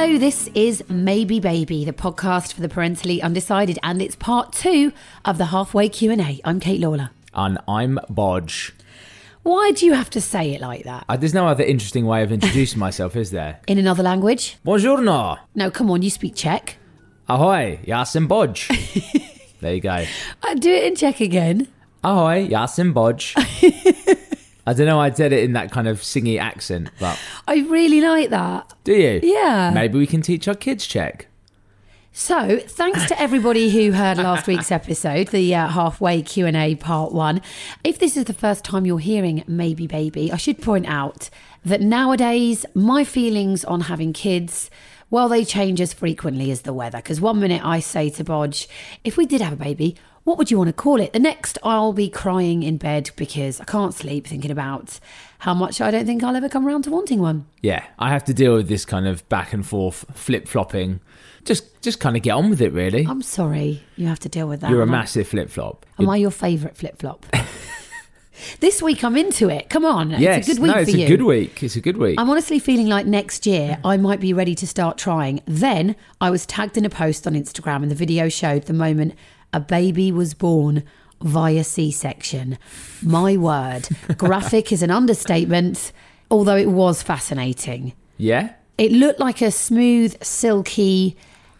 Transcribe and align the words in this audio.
Hello, 0.00 0.16
this 0.16 0.48
is 0.54 0.84
Maybe 0.88 1.40
Baby, 1.40 1.84
the 1.84 1.92
podcast 1.92 2.52
for 2.52 2.60
the 2.60 2.68
parentally 2.68 3.20
undecided, 3.20 3.80
and 3.82 4.00
it's 4.00 4.14
part 4.14 4.52
two 4.52 4.92
of 5.24 5.38
the 5.38 5.46
halfway 5.46 5.88
Q 5.88 6.12
and 6.12 6.20
A. 6.20 6.40
I'm 6.44 6.60
Kate 6.60 6.80
Lawler. 6.80 7.10
And 7.34 7.58
I'm 7.66 7.98
Bodge. 8.08 8.70
Why 9.42 9.72
do 9.74 9.84
you 9.84 9.94
have 9.94 10.08
to 10.10 10.20
say 10.20 10.52
it 10.52 10.60
like 10.60 10.84
that? 10.84 11.04
Uh, 11.08 11.16
there's 11.16 11.34
no 11.34 11.48
other 11.48 11.64
interesting 11.64 12.06
way 12.06 12.22
of 12.22 12.30
introducing 12.30 12.78
myself, 12.86 13.16
is 13.16 13.32
there? 13.32 13.58
In 13.66 13.76
another 13.76 14.04
language? 14.04 14.56
Buongiorno. 14.64 15.40
No, 15.56 15.68
come 15.68 15.90
on, 15.90 16.02
you 16.02 16.10
speak 16.10 16.36
Czech. 16.36 16.76
Ahoy, 17.28 17.80
Yasin 17.84 18.28
Bodge. 18.28 18.68
there 19.60 19.74
you 19.74 19.80
go. 19.80 20.04
Uh, 20.44 20.54
do 20.54 20.72
it 20.72 20.84
in 20.84 20.94
Czech 20.94 21.20
again. 21.20 21.66
Ahoy, 22.04 22.46
Yasin 22.46 22.94
Bodge. 22.94 23.34
I 24.68 24.74
don't 24.74 24.84
know, 24.86 25.00
I 25.00 25.08
did 25.08 25.32
it 25.32 25.44
in 25.44 25.54
that 25.54 25.72
kind 25.72 25.88
of 25.88 26.02
singy 26.02 26.38
accent, 26.38 26.90
but 27.00 27.18
I 27.46 27.60
really 27.70 28.02
like 28.02 28.28
that. 28.28 28.74
do 28.84 28.92
you? 28.92 29.18
Yeah. 29.22 29.70
Maybe 29.72 29.96
we 29.98 30.06
can 30.06 30.20
teach 30.20 30.46
our 30.46 30.54
kids 30.54 30.86
Czech. 30.86 31.26
So, 32.12 32.58
thanks 32.58 33.06
to 33.06 33.18
everybody 33.18 33.70
who 33.70 33.92
heard 33.92 34.18
last 34.18 34.46
week's 34.46 34.70
episode, 34.70 35.28
the 35.28 35.54
uh, 35.54 35.68
halfway 35.68 36.20
Q 36.20 36.44
and 36.44 36.56
A 36.56 36.74
part 36.74 37.12
one. 37.12 37.40
If 37.82 37.98
this 37.98 38.14
is 38.14 38.24
the 38.24 38.34
first 38.34 38.62
time 38.62 38.84
you're 38.84 38.98
hearing 38.98 39.42
"Maybe 39.46 39.86
Baby," 39.86 40.30
I 40.30 40.36
should 40.36 40.60
point 40.60 40.86
out 40.86 41.30
that 41.64 41.80
nowadays 41.80 42.66
my 42.74 43.04
feelings 43.04 43.64
on 43.64 43.82
having 43.82 44.12
kids. 44.12 44.68
Well, 45.08 45.30
they 45.30 45.46
change 45.46 45.80
as 45.80 45.94
frequently 45.94 46.50
as 46.50 46.62
the 46.62 46.74
weather. 46.74 46.98
Because 46.98 47.22
one 47.22 47.40
minute 47.40 47.64
I 47.64 47.80
say 47.80 48.10
to 48.10 48.24
Bodge, 48.24 48.68
if 49.02 49.16
we 49.16 49.24
did 49.24 49.40
have 49.40 49.54
a 49.54 49.56
baby, 49.56 49.96
what 50.28 50.36
would 50.36 50.50
you 50.50 50.58
want 50.58 50.68
to 50.68 50.74
call 50.74 51.00
it? 51.00 51.14
The 51.14 51.18
next 51.18 51.56
I'll 51.62 51.94
be 51.94 52.10
crying 52.10 52.62
in 52.62 52.76
bed 52.76 53.10
because 53.16 53.62
I 53.62 53.64
can't 53.64 53.94
sleep 53.94 54.26
thinking 54.26 54.50
about 54.50 55.00
how 55.38 55.54
much 55.54 55.80
I 55.80 55.90
don't 55.90 56.04
think 56.04 56.22
I'll 56.22 56.36
ever 56.36 56.50
come 56.50 56.66
around 56.66 56.82
to 56.82 56.90
wanting 56.90 57.18
one. 57.18 57.46
Yeah, 57.62 57.86
I 57.98 58.10
have 58.10 58.24
to 58.24 58.34
deal 58.34 58.54
with 58.54 58.68
this 58.68 58.84
kind 58.84 59.08
of 59.08 59.26
back 59.30 59.54
and 59.54 59.66
forth 59.66 60.04
flip 60.14 60.46
flopping. 60.46 61.00
Just 61.46 61.80
just 61.80 61.98
kind 61.98 62.14
of 62.14 62.22
get 62.22 62.32
on 62.32 62.50
with 62.50 62.60
it 62.60 62.74
really. 62.74 63.06
I'm 63.08 63.22
sorry 63.22 63.82
you 63.96 64.06
have 64.06 64.18
to 64.20 64.28
deal 64.28 64.46
with 64.46 64.60
that. 64.60 64.70
You're 64.70 64.82
a 64.82 64.86
massive 64.86 65.28
flip 65.28 65.48
flop. 65.48 65.86
Am 65.98 66.10
I 66.10 66.18
your 66.18 66.30
favourite 66.30 66.76
flip 66.76 66.98
flop? 66.98 67.24
this 68.60 68.82
week 68.82 69.02
I'm 69.04 69.16
into 69.16 69.48
it. 69.48 69.70
Come 69.70 69.86
on. 69.86 70.10
Yes, 70.10 70.46
it's 70.46 70.48
a 70.48 70.52
good 70.52 70.62
week 70.62 70.74
no, 70.74 70.80
it's 70.82 70.90
for 70.90 70.98
a 70.98 71.06
good 71.06 71.22
week. 71.22 71.62
It's 71.62 71.76
a 71.76 71.80
good 71.80 71.96
week. 71.96 72.20
I'm 72.20 72.28
honestly 72.28 72.58
feeling 72.58 72.86
like 72.86 73.06
next 73.06 73.46
year 73.46 73.78
I 73.82 73.96
might 73.96 74.20
be 74.20 74.34
ready 74.34 74.54
to 74.56 74.66
start 74.66 74.98
trying. 74.98 75.40
Then 75.46 75.96
I 76.20 76.28
was 76.28 76.44
tagged 76.44 76.76
in 76.76 76.84
a 76.84 76.90
post 76.90 77.26
on 77.26 77.32
Instagram 77.32 77.76
and 77.76 77.90
the 77.90 77.94
video 77.94 78.28
showed 78.28 78.64
the 78.64 78.74
moment 78.74 79.14
a 79.52 79.60
baby 79.60 80.12
was 80.12 80.34
born 80.34 80.82
via 81.22 81.64
C 81.64 81.90
section. 81.90 82.58
My 83.02 83.36
word. 83.36 83.88
Graphic 84.16 84.72
is 84.72 84.82
an 84.82 84.90
understatement, 84.90 85.92
although 86.30 86.56
it 86.56 86.70
was 86.70 87.02
fascinating. 87.02 87.92
yeah? 88.16 88.52
It 88.76 88.92
looked 88.92 89.18
like 89.18 89.42
a 89.42 89.50
smooth, 89.50 90.22
silky, 90.22 91.16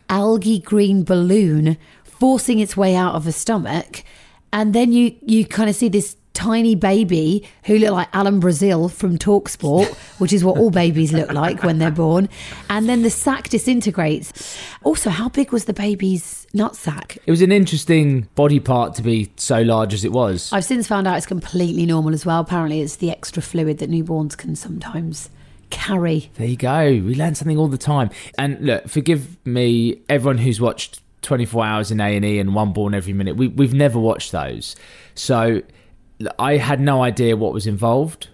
algae 0.08 0.60
green 0.60 1.02
balloon 1.02 1.76
forcing 2.04 2.60
its 2.60 2.76
way 2.76 2.94
out 2.94 3.16
of 3.16 3.26
a 3.26 3.32
stomach. 3.32 4.04
And 4.52 4.72
then 4.72 4.92
you, 4.92 5.16
you 5.22 5.44
kind 5.44 5.68
of 5.68 5.74
see 5.74 5.88
this 5.88 6.16
tiny 6.38 6.76
baby 6.76 7.42
who 7.64 7.78
looked 7.78 7.92
like 7.92 8.08
Alan 8.12 8.38
Brazil 8.38 8.88
from 8.88 9.18
Talksport, 9.18 9.92
which 10.20 10.32
is 10.32 10.44
what 10.44 10.56
all 10.56 10.70
babies 10.70 11.12
look 11.12 11.32
like 11.32 11.64
when 11.64 11.78
they're 11.78 11.90
born. 11.90 12.28
And 12.70 12.88
then 12.88 13.02
the 13.02 13.10
sac 13.10 13.48
disintegrates. 13.48 14.56
Also, 14.84 15.10
how 15.10 15.28
big 15.28 15.50
was 15.50 15.64
the 15.64 15.72
baby's 15.72 16.46
nut 16.54 16.76
sac? 16.76 17.18
It 17.26 17.30
was 17.32 17.42
an 17.42 17.50
interesting 17.50 18.28
body 18.36 18.60
part 18.60 18.94
to 18.94 19.02
be 19.02 19.32
so 19.34 19.62
large 19.62 19.92
as 19.92 20.04
it 20.04 20.12
was. 20.12 20.52
I've 20.52 20.64
since 20.64 20.86
found 20.86 21.08
out 21.08 21.16
it's 21.16 21.26
completely 21.26 21.84
normal 21.86 22.14
as 22.14 22.24
well. 22.24 22.38
Apparently, 22.38 22.82
it's 22.82 22.96
the 22.96 23.10
extra 23.10 23.42
fluid 23.42 23.78
that 23.78 23.90
newborns 23.90 24.36
can 24.36 24.54
sometimes 24.54 25.30
carry. 25.70 26.30
There 26.34 26.46
you 26.46 26.56
go. 26.56 26.84
We 26.84 27.16
learn 27.16 27.34
something 27.34 27.58
all 27.58 27.66
the 27.66 27.76
time. 27.76 28.10
And 28.38 28.64
look, 28.64 28.88
forgive 28.88 29.44
me, 29.44 30.02
everyone 30.08 30.38
who's 30.38 30.60
watched 30.60 31.00
24 31.22 31.64
Hours 31.64 31.90
in 31.90 32.00
A&E 32.00 32.38
and 32.38 32.54
One 32.54 32.72
Born 32.72 32.94
Every 32.94 33.12
Minute. 33.12 33.36
We, 33.36 33.48
we've 33.48 33.74
never 33.74 33.98
watched 33.98 34.30
those. 34.30 34.76
So 35.16 35.62
I 36.38 36.56
had 36.56 36.80
no 36.80 37.02
idea 37.02 37.36
what 37.36 37.52
was 37.52 37.66
involved. 37.66 38.28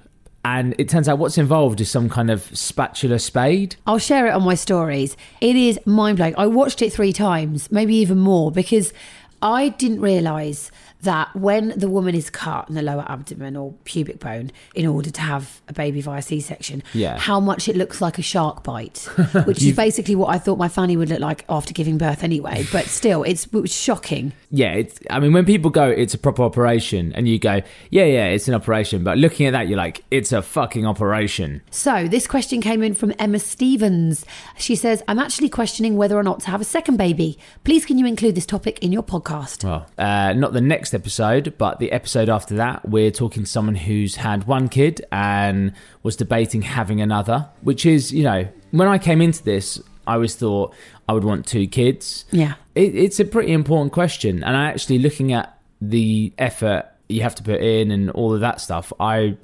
And 0.46 0.74
it 0.76 0.90
turns 0.90 1.08
out 1.08 1.18
what's 1.18 1.38
involved 1.38 1.80
is 1.80 1.90
some 1.90 2.10
kind 2.10 2.30
of 2.30 2.42
spatula 2.56 3.18
spade. 3.18 3.76
I'll 3.86 3.98
share 3.98 4.26
it 4.26 4.34
on 4.34 4.42
my 4.42 4.54
stories. 4.54 5.16
It 5.40 5.56
is 5.56 5.80
mind 5.86 6.18
blowing. 6.18 6.34
I 6.36 6.46
watched 6.46 6.82
it 6.82 6.92
three 6.92 7.14
times, 7.14 7.72
maybe 7.72 7.94
even 7.96 8.18
more, 8.18 8.52
because 8.52 8.92
I 9.40 9.70
didn't 9.70 10.02
realise 10.02 10.70
that 11.04 11.34
when 11.34 11.68
the 11.78 11.88
woman 11.88 12.14
is 12.14 12.28
cut 12.28 12.68
in 12.68 12.74
the 12.74 12.82
lower 12.82 13.04
abdomen 13.08 13.56
or 13.56 13.72
pubic 13.84 14.18
bone 14.20 14.50
in 14.74 14.86
order 14.86 15.10
to 15.10 15.20
have 15.20 15.60
a 15.68 15.72
baby 15.72 16.00
via 16.00 16.20
C 16.20 16.40
section, 16.40 16.82
Yeah. 16.92 17.18
how 17.18 17.40
much 17.40 17.68
it 17.68 17.76
looks 17.76 18.00
like 18.00 18.18
a 18.18 18.22
shark 18.22 18.62
bite, 18.62 18.98
which 19.46 19.62
is 19.62 19.74
basically 19.76 20.14
what 20.16 20.28
I 20.34 20.38
thought 20.38 20.58
my 20.58 20.68
fanny 20.68 20.96
would 20.96 21.08
look 21.08 21.20
like 21.20 21.44
after 21.48 21.72
giving 21.72 21.96
birth 21.98 22.22
anyway. 22.24 22.66
But 22.72 22.86
still, 22.86 23.22
it's, 23.22 23.46
it 23.46 23.52
was 23.52 23.72
shocking. 23.72 24.32
Yeah, 24.50 24.72
it's, 24.72 24.98
I 25.10 25.20
mean, 25.20 25.32
when 25.32 25.44
people 25.44 25.70
go, 25.70 25.88
it's 25.88 26.14
a 26.14 26.18
proper 26.18 26.42
operation, 26.42 27.12
and 27.14 27.28
you 27.28 27.38
go, 27.38 27.60
yeah, 27.90 28.04
yeah, 28.04 28.26
it's 28.26 28.48
an 28.48 28.54
operation. 28.54 29.02
But 29.04 29.18
looking 29.18 29.46
at 29.46 29.52
that, 29.52 29.68
you're 29.68 29.78
like, 29.78 30.04
it's 30.10 30.32
a 30.32 30.42
fucking 30.42 30.86
operation. 30.86 31.62
So, 31.70 32.06
this 32.08 32.26
question 32.26 32.60
came 32.60 32.82
in 32.82 32.94
from 32.94 33.12
Emma 33.18 33.38
Stevens. 33.38 34.24
She 34.56 34.76
says, 34.76 35.02
I'm 35.08 35.18
actually 35.18 35.48
questioning 35.48 35.96
whether 35.96 36.16
or 36.16 36.22
not 36.22 36.40
to 36.40 36.50
have 36.50 36.60
a 36.60 36.64
second 36.64 36.96
baby. 36.96 37.38
Please, 37.64 37.84
can 37.84 37.98
you 37.98 38.06
include 38.06 38.34
this 38.36 38.46
topic 38.46 38.78
in 38.80 38.92
your 38.92 39.02
podcast? 39.02 39.64
Well, 39.64 39.86
uh, 39.98 40.32
not 40.34 40.52
the 40.52 40.60
next 40.60 40.93
episode, 40.94 41.54
but 41.58 41.78
the 41.78 41.92
episode 41.92 42.28
after 42.28 42.54
that, 42.56 42.88
we're 42.88 43.10
talking 43.10 43.44
to 43.44 43.48
someone 43.48 43.74
who's 43.74 44.16
had 44.16 44.46
one 44.46 44.68
kid 44.68 45.04
and 45.12 45.72
was 46.02 46.16
debating 46.16 46.62
having 46.62 47.00
another, 47.00 47.48
which 47.62 47.84
is, 47.84 48.12
you 48.12 48.22
know, 48.22 48.48
when 48.70 48.88
I 48.88 48.98
came 48.98 49.20
into 49.20 49.42
this, 49.42 49.80
I 50.06 50.14
always 50.14 50.34
thought 50.34 50.74
I 51.08 51.12
would 51.12 51.24
want 51.24 51.46
two 51.46 51.66
kids. 51.66 52.24
Yeah. 52.30 52.54
It, 52.74 52.94
it's 52.94 53.20
a 53.20 53.24
pretty 53.24 53.52
important 53.52 53.92
question. 53.92 54.42
And 54.42 54.56
I 54.56 54.66
actually, 54.66 54.98
looking 54.98 55.32
at 55.32 55.58
the 55.80 56.32
effort 56.38 56.86
you 57.08 57.22
have 57.22 57.34
to 57.36 57.42
put 57.42 57.60
in 57.60 57.90
and 57.90 58.10
all 58.10 58.34
of 58.34 58.40
that 58.40 58.60
stuff, 58.60 58.92
I, 58.98 59.36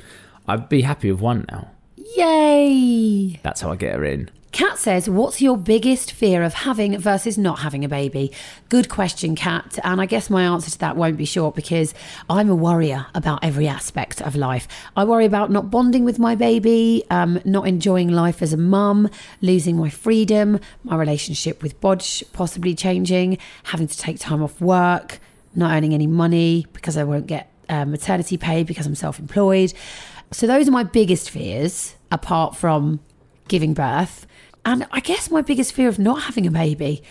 I'd 0.48 0.68
be 0.68 0.82
happy 0.82 1.10
with 1.12 1.20
one 1.20 1.44
now. 1.50 1.70
Yay! 2.16 3.40
That's 3.42 3.60
how 3.60 3.70
I 3.70 3.76
get 3.76 3.94
her 3.94 4.04
in. 4.04 4.30
Kat 4.52 4.78
says, 4.78 5.08
What's 5.08 5.40
your 5.40 5.56
biggest 5.56 6.10
fear 6.10 6.42
of 6.42 6.54
having 6.54 6.98
versus 6.98 7.38
not 7.38 7.60
having 7.60 7.84
a 7.84 7.88
baby? 7.88 8.32
Good 8.68 8.88
question, 8.88 9.36
Kat. 9.36 9.78
And 9.84 10.00
I 10.00 10.06
guess 10.06 10.28
my 10.28 10.42
answer 10.42 10.70
to 10.70 10.78
that 10.80 10.96
won't 10.96 11.16
be 11.16 11.24
short 11.24 11.54
because 11.54 11.94
I'm 12.28 12.50
a 12.50 12.54
worrier 12.54 13.06
about 13.14 13.44
every 13.44 13.68
aspect 13.68 14.20
of 14.20 14.34
life. 14.34 14.66
I 14.96 15.04
worry 15.04 15.24
about 15.24 15.52
not 15.52 15.70
bonding 15.70 16.04
with 16.04 16.18
my 16.18 16.34
baby, 16.34 17.04
um, 17.10 17.40
not 17.44 17.68
enjoying 17.68 18.08
life 18.08 18.42
as 18.42 18.52
a 18.52 18.56
mum, 18.56 19.08
losing 19.40 19.76
my 19.76 19.88
freedom, 19.88 20.58
my 20.82 20.96
relationship 20.96 21.62
with 21.62 21.80
Bodge 21.80 22.24
possibly 22.32 22.74
changing, 22.74 23.38
having 23.64 23.86
to 23.86 23.96
take 23.96 24.18
time 24.18 24.42
off 24.42 24.60
work, 24.60 25.20
not 25.54 25.72
earning 25.72 25.94
any 25.94 26.08
money 26.08 26.66
because 26.72 26.96
I 26.96 27.04
won't 27.04 27.28
get 27.28 27.50
uh, 27.70 27.84
maternity 27.84 28.36
pay 28.36 28.64
because 28.64 28.84
I'm 28.86 28.96
self 28.96 29.18
employed. 29.18 29.72
So 30.32 30.46
those 30.46 30.68
are 30.68 30.72
my 30.72 30.84
biggest 30.84 31.30
fears 31.30 31.94
apart 32.10 32.56
from 32.56 33.00
giving 33.48 33.74
birth. 33.74 34.26
And 34.64 34.86
I 34.92 35.00
guess 35.00 35.30
my 35.30 35.42
biggest 35.42 35.72
fear 35.72 35.88
of 35.88 35.98
not 35.98 36.22
having 36.22 36.46
a 36.46 36.50
baby, 36.50 37.02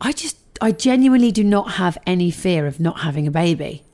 I 0.00 0.12
just, 0.12 0.36
I 0.60 0.72
genuinely 0.72 1.32
do 1.32 1.44
not 1.44 1.72
have 1.72 1.98
any 2.06 2.30
fear 2.30 2.66
of 2.66 2.80
not 2.80 3.00
having 3.00 3.26
a 3.26 3.30
baby. 3.30 3.84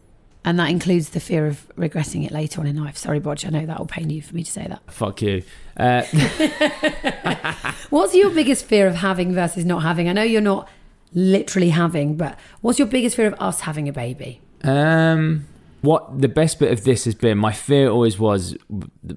And 0.44 0.58
that 0.58 0.70
includes 0.70 1.10
the 1.10 1.20
fear 1.20 1.46
of 1.46 1.66
regretting 1.76 2.22
it 2.22 2.30
later 2.30 2.60
on 2.60 2.66
in 2.66 2.82
life. 2.82 2.96
Sorry, 2.96 3.18
Bodge, 3.18 3.44
I 3.44 3.50
know 3.50 3.66
that 3.66 3.78
will 3.78 3.86
pain 3.86 4.08
you 4.08 4.22
for 4.22 4.34
me 4.34 4.44
to 4.44 4.50
say 4.50 4.66
that. 4.66 4.80
Fuck 4.92 5.22
you. 5.22 5.42
Uh, 5.76 6.02
What's 7.90 8.14
your 8.14 8.30
biggest 8.30 8.64
fear 8.64 8.86
of 8.86 8.94
having 8.94 9.34
versus 9.34 9.64
not 9.64 9.82
having? 9.82 10.08
I 10.08 10.12
know 10.12 10.22
you're 10.22 10.40
not 10.40 10.68
literally 11.12 11.70
having, 11.70 12.16
but 12.16 12.38
what's 12.60 12.78
your 12.78 12.88
biggest 12.88 13.16
fear 13.16 13.26
of 13.26 13.34
us 13.40 13.60
having 13.60 13.88
a 13.88 13.92
baby? 13.92 14.40
Um, 14.62 15.46
what 15.80 16.20
the 16.20 16.28
best 16.28 16.58
bit 16.58 16.72
of 16.72 16.84
this 16.84 17.04
has 17.04 17.14
been, 17.14 17.38
my 17.38 17.52
fear 17.52 17.88
always 17.88 18.18
was 18.18 18.56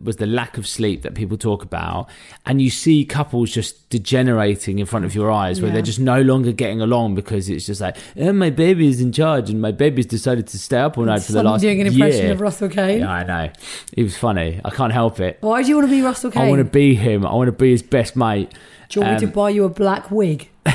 was 0.04 0.18
the 0.18 0.28
lack 0.28 0.58
of 0.58 0.68
sleep 0.68 1.02
that 1.02 1.16
people 1.16 1.38
talk 1.38 1.63
about, 1.63 2.08
and 2.46 2.62
you 2.62 2.69
see 2.69 3.04
couples 3.04 3.52
just 3.52 3.90
degenerating 3.90 4.80
in 4.80 4.86
front 4.86 5.06
of 5.06 5.16
your 5.16 5.31
eyes, 5.31 5.60
where 5.60 5.69
Yeah. 5.69 5.74
they're 5.74 5.81
just 5.81 6.00
no 6.00 6.22
longer 6.22 6.52
getting 6.52 6.81
along 6.81 7.16
because 7.16 7.50
it's 7.50 7.66
just 7.66 7.81
like, 7.81 7.98
oh, 8.18 8.31
my 8.34 8.50
baby 8.50 8.88
is 8.88 9.02
in 9.02 9.12
charge, 9.12 9.50
and 9.50 9.60
my 9.62 9.72
baby's 9.72 10.06
decided 10.06 10.48
to 10.48 10.60
stay 10.60 10.78
up 10.78 10.98
all 10.98 11.06
night 11.06 11.24
for 11.24 11.31
the 11.31 11.44
last." 11.44 11.62
Doing 11.62 11.81
an 11.81 11.88
impression 11.88 12.25
year. 12.25 12.31
of 12.34 12.42
Russell 12.42 12.69
Kane. 12.69 13.00
Yeah, 13.00 13.12
I 13.12 13.24
know. 13.24 13.50
it 13.94 14.04
was 14.04 14.18
funny. 14.18 14.62
I 14.63 14.69
can't 14.69 14.94
help 14.94 15.19
it. 15.19 15.38
Why 15.42 15.63
do 15.63 15.69
you 15.69 15.75
want 15.75 15.88
to 15.88 15.92
be 15.96 16.02
Russell 16.02 16.31
Kane? 16.31 16.44
I 16.44 16.50
want 16.50 16.60
to 16.60 16.66
be 16.66 16.96
him. 16.96 17.25
I 17.25 17.34
want 17.34 17.48
to 17.48 17.52
be 17.52 17.72
his 17.72 17.84
best 17.84 18.16
mate. 18.16 18.52
do 18.90 19.00
you 19.00 19.06
want 19.06 19.19
me 19.22 19.25
um, 19.25 19.31
to 19.31 19.36
buy 19.36 19.50
you 19.50 19.63
a 19.66 19.69
black 19.69 20.12
wig? 20.12 20.50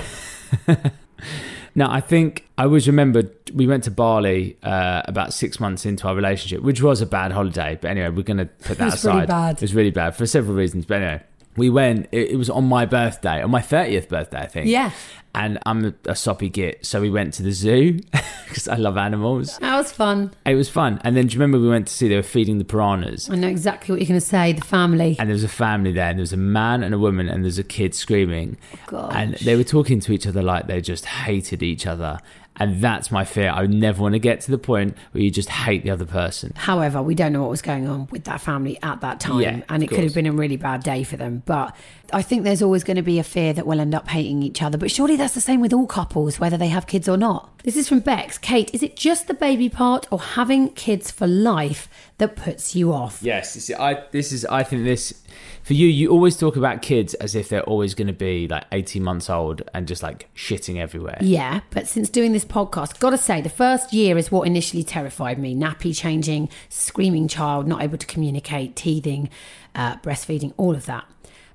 No, 1.77 1.87
I 1.91 2.01
think 2.01 2.47
I 2.57 2.65
always 2.65 2.87
remember 2.87 3.25
we 3.55 3.67
went 3.67 3.85
to 3.85 3.91
Bali 3.91 4.57
uh, 4.63 5.03
about 5.05 5.35
six 5.35 5.61
months 5.61 5.85
into 5.85 6.09
our 6.09 6.17
relationship, 6.17 6.63
which 6.63 6.81
was 6.81 7.03
a 7.03 7.07
bad 7.07 7.33
holiday. 7.33 7.79
But 7.79 7.91
anyway, 7.91 8.09
we're 8.09 8.23
going 8.23 8.39
to 8.39 8.47
put 8.47 8.79
that 8.79 8.87
was 8.87 9.03
pretty 9.03 9.19
aside. 9.19 9.29
bad. 9.29 9.57
It 9.57 9.61
was 9.61 9.75
really 9.75 9.91
bad 9.91 10.17
for 10.17 10.25
several 10.27 10.57
reasons. 10.57 10.87
But 10.87 11.03
anyway, 11.03 11.23
we 11.57 11.71
went. 11.71 12.09
It, 12.13 12.31
it 12.33 12.37
was 12.37 12.51
on 12.51 12.65
my 12.67 12.87
birthday, 12.87 13.43
on 13.43 13.51
my 13.51 13.61
thirtieth 13.61 14.09
birthday, 14.09 14.41
I 14.41 14.47
think. 14.47 14.69
Yeah. 14.69 14.91
And 15.35 15.59
I'm 15.67 15.85
a, 15.85 15.95
a 16.07 16.17
soppy 16.17 16.49
git, 16.49 16.87
so 16.87 16.99
we 17.03 17.11
went 17.11 17.35
to 17.35 17.43
the 17.43 17.53
zoo 17.53 18.01
because 18.49 18.69
I 18.69 18.77
love 18.77 18.97
animals. 18.97 19.59
That 19.59 19.77
was 19.77 19.93
fun. 19.93 20.33
It 20.47 20.55
was 20.55 20.71
fun. 20.71 20.99
And 21.05 21.15
then 21.15 21.27
do 21.27 21.35
you 21.35 21.41
remember 21.41 21.61
we 21.61 21.69
went 21.69 21.89
to 21.89 21.93
see 21.93 22.09
they 22.09 22.17
were 22.17 22.23
feeding 22.23 22.57
the 22.57 22.65
piranhas? 22.65 23.29
I 23.29 23.35
know 23.35 23.49
exactly 23.49 23.93
what 23.93 24.01
you're 24.01 24.09
going 24.09 24.19
to 24.19 24.27
say. 24.27 24.55
The 24.55 24.63
family. 24.63 25.15
And 25.19 25.29
there 25.29 25.35
was 25.35 25.45
a 25.45 25.49
family 25.49 25.93
there, 25.93 26.09
and 26.09 26.19
there 26.19 26.23
was 26.23 26.33
a 26.33 26.39
man 26.39 26.83
and 26.83 26.95
a 26.95 26.99
woman, 26.99 27.29
and 27.29 27.45
there's 27.45 27.59
a 27.59 27.65
kid 27.65 27.95
screaming. 27.95 28.57
Oh, 28.73 28.79
gosh. 28.87 29.13
And 29.15 29.35
they 29.35 29.57
were 29.57 29.65
talking 29.65 30.01
to 30.01 30.13
each 30.13 30.27
other 30.27 30.43
like 30.43 30.69
they 30.69 30.81
just 30.81 31.05
hated 31.05 31.63
each 31.63 31.87
other. 31.87 32.19
And 32.59 32.81
that's 32.81 33.11
my 33.11 33.25
fear. 33.25 33.51
I 33.51 33.63
would 33.63 33.73
never 33.73 34.03
want 34.03 34.15
to 34.15 34.19
get 34.19 34.41
to 34.43 34.51
the 34.51 34.59
point 34.59 34.97
where 35.13 35.23
you 35.23 35.31
just 35.31 35.49
hate 35.49 35.83
the 35.83 35.91
other 35.91 36.07
person. 36.07 36.53
However, 36.57 37.03
we 37.03 37.15
don't 37.15 37.33
know 37.33 37.43
what 37.43 37.51
was 37.51 37.63
going 37.63 37.87
on 37.87 38.09
with 38.11 38.25
that 38.25 38.41
family 38.41 38.79
at 38.83 39.01
that 39.03 39.21
time, 39.21 39.41
Yeah, 39.41 39.63
and 39.69 39.83
it 39.83 39.89
could 39.89 40.05
have 40.05 40.15
been 40.15 40.27
a 40.27 40.33
really 40.33 40.57
bad 40.57 40.83
day 40.83 41.03
for 41.05 41.17
them. 41.17 41.43
But 41.45 41.77
I 42.13 42.23
think 42.23 42.45
there's 42.45 42.63
always 42.63 42.85
going 42.85 42.97
to 42.97 43.03
be 43.03 43.19
a 43.19 43.25
fear 43.25 43.53
that 43.53 43.67
we'll 43.67 43.81
end 43.81 43.95
up 43.95 44.09
hating 44.09 44.43
each 44.43 44.63
other. 44.63 44.79
But 44.79 44.91
surely 44.91 45.17
that's 45.17 45.35
the 45.35 45.41
same 45.41 45.61
with 45.61 45.73
all 45.73 45.87
couples, 45.87 46.39
whether 46.39 46.57
they 46.57 46.69
have 46.69 46.87
kids 46.87 47.09
or 47.09 47.17
not. 47.17 47.51
This 47.65 47.77
is 47.77 47.89
from 47.89 48.01
Bex. 48.01 48.39
Kate, 48.39 48.73
is 48.73 48.83
it 48.83 48.97
just 48.97 49.27
the 49.27 49.35
baby 49.35 49.69
part 49.69 50.07
or 50.11 50.21
having 50.21 50.71
kids 50.71 51.11
for 51.11 51.27
life 51.27 51.89
that 52.19 52.37
puts 52.37 52.77
you 52.77 52.93
off? 52.93 53.19
Yes, 53.23 53.55
you 53.57 53.61
see, 53.61 53.75
I 53.75 54.05
this 54.13 54.33
is 54.33 54.45
I 54.47 54.63
think 54.63 54.85
this 54.85 55.23
for 55.63 55.75
you. 55.75 55.89
You 55.89 56.11
always 56.11 56.37
talk 56.37 56.57
about 56.57 56.81
kids 56.81 57.15
as 57.15 57.35
if 57.35 57.49
they're 57.49 57.65
always 57.65 57.95
going 57.95 58.07
to 58.07 58.13
be 58.13 58.47
like 58.47 58.65
eighteen 58.73 59.03
months 59.03 59.29
old 59.29 59.63
and 59.75 59.89
just 59.89 60.03
like 60.03 60.29
shitting 60.35 60.79
everywhere. 60.79 61.19
Yeah, 61.21 61.61
but 61.71 61.89
since 61.89 62.09
doing 62.09 62.33
this 62.33 62.45
podcast, 62.45 63.01
gotta 63.01 63.19
say, 63.19 63.41
the 63.41 63.49
first 63.49 63.93
year 63.93 64.17
is 64.17 64.31
what 64.31 64.47
initially 64.47 64.85
terrified 64.85 65.39
me 65.39 65.55
nappy 65.55 65.95
changing, 65.97 66.49
screaming 66.69 67.27
child, 67.27 67.67
not 67.67 67.83
able 67.83 67.99
to 67.99 68.07
communicate, 68.07 68.77
teething, 68.77 69.29
uh, 69.75 69.97
breastfeeding, 69.97 70.53
all 70.57 70.75
of 70.75 70.87
that. 70.87 71.05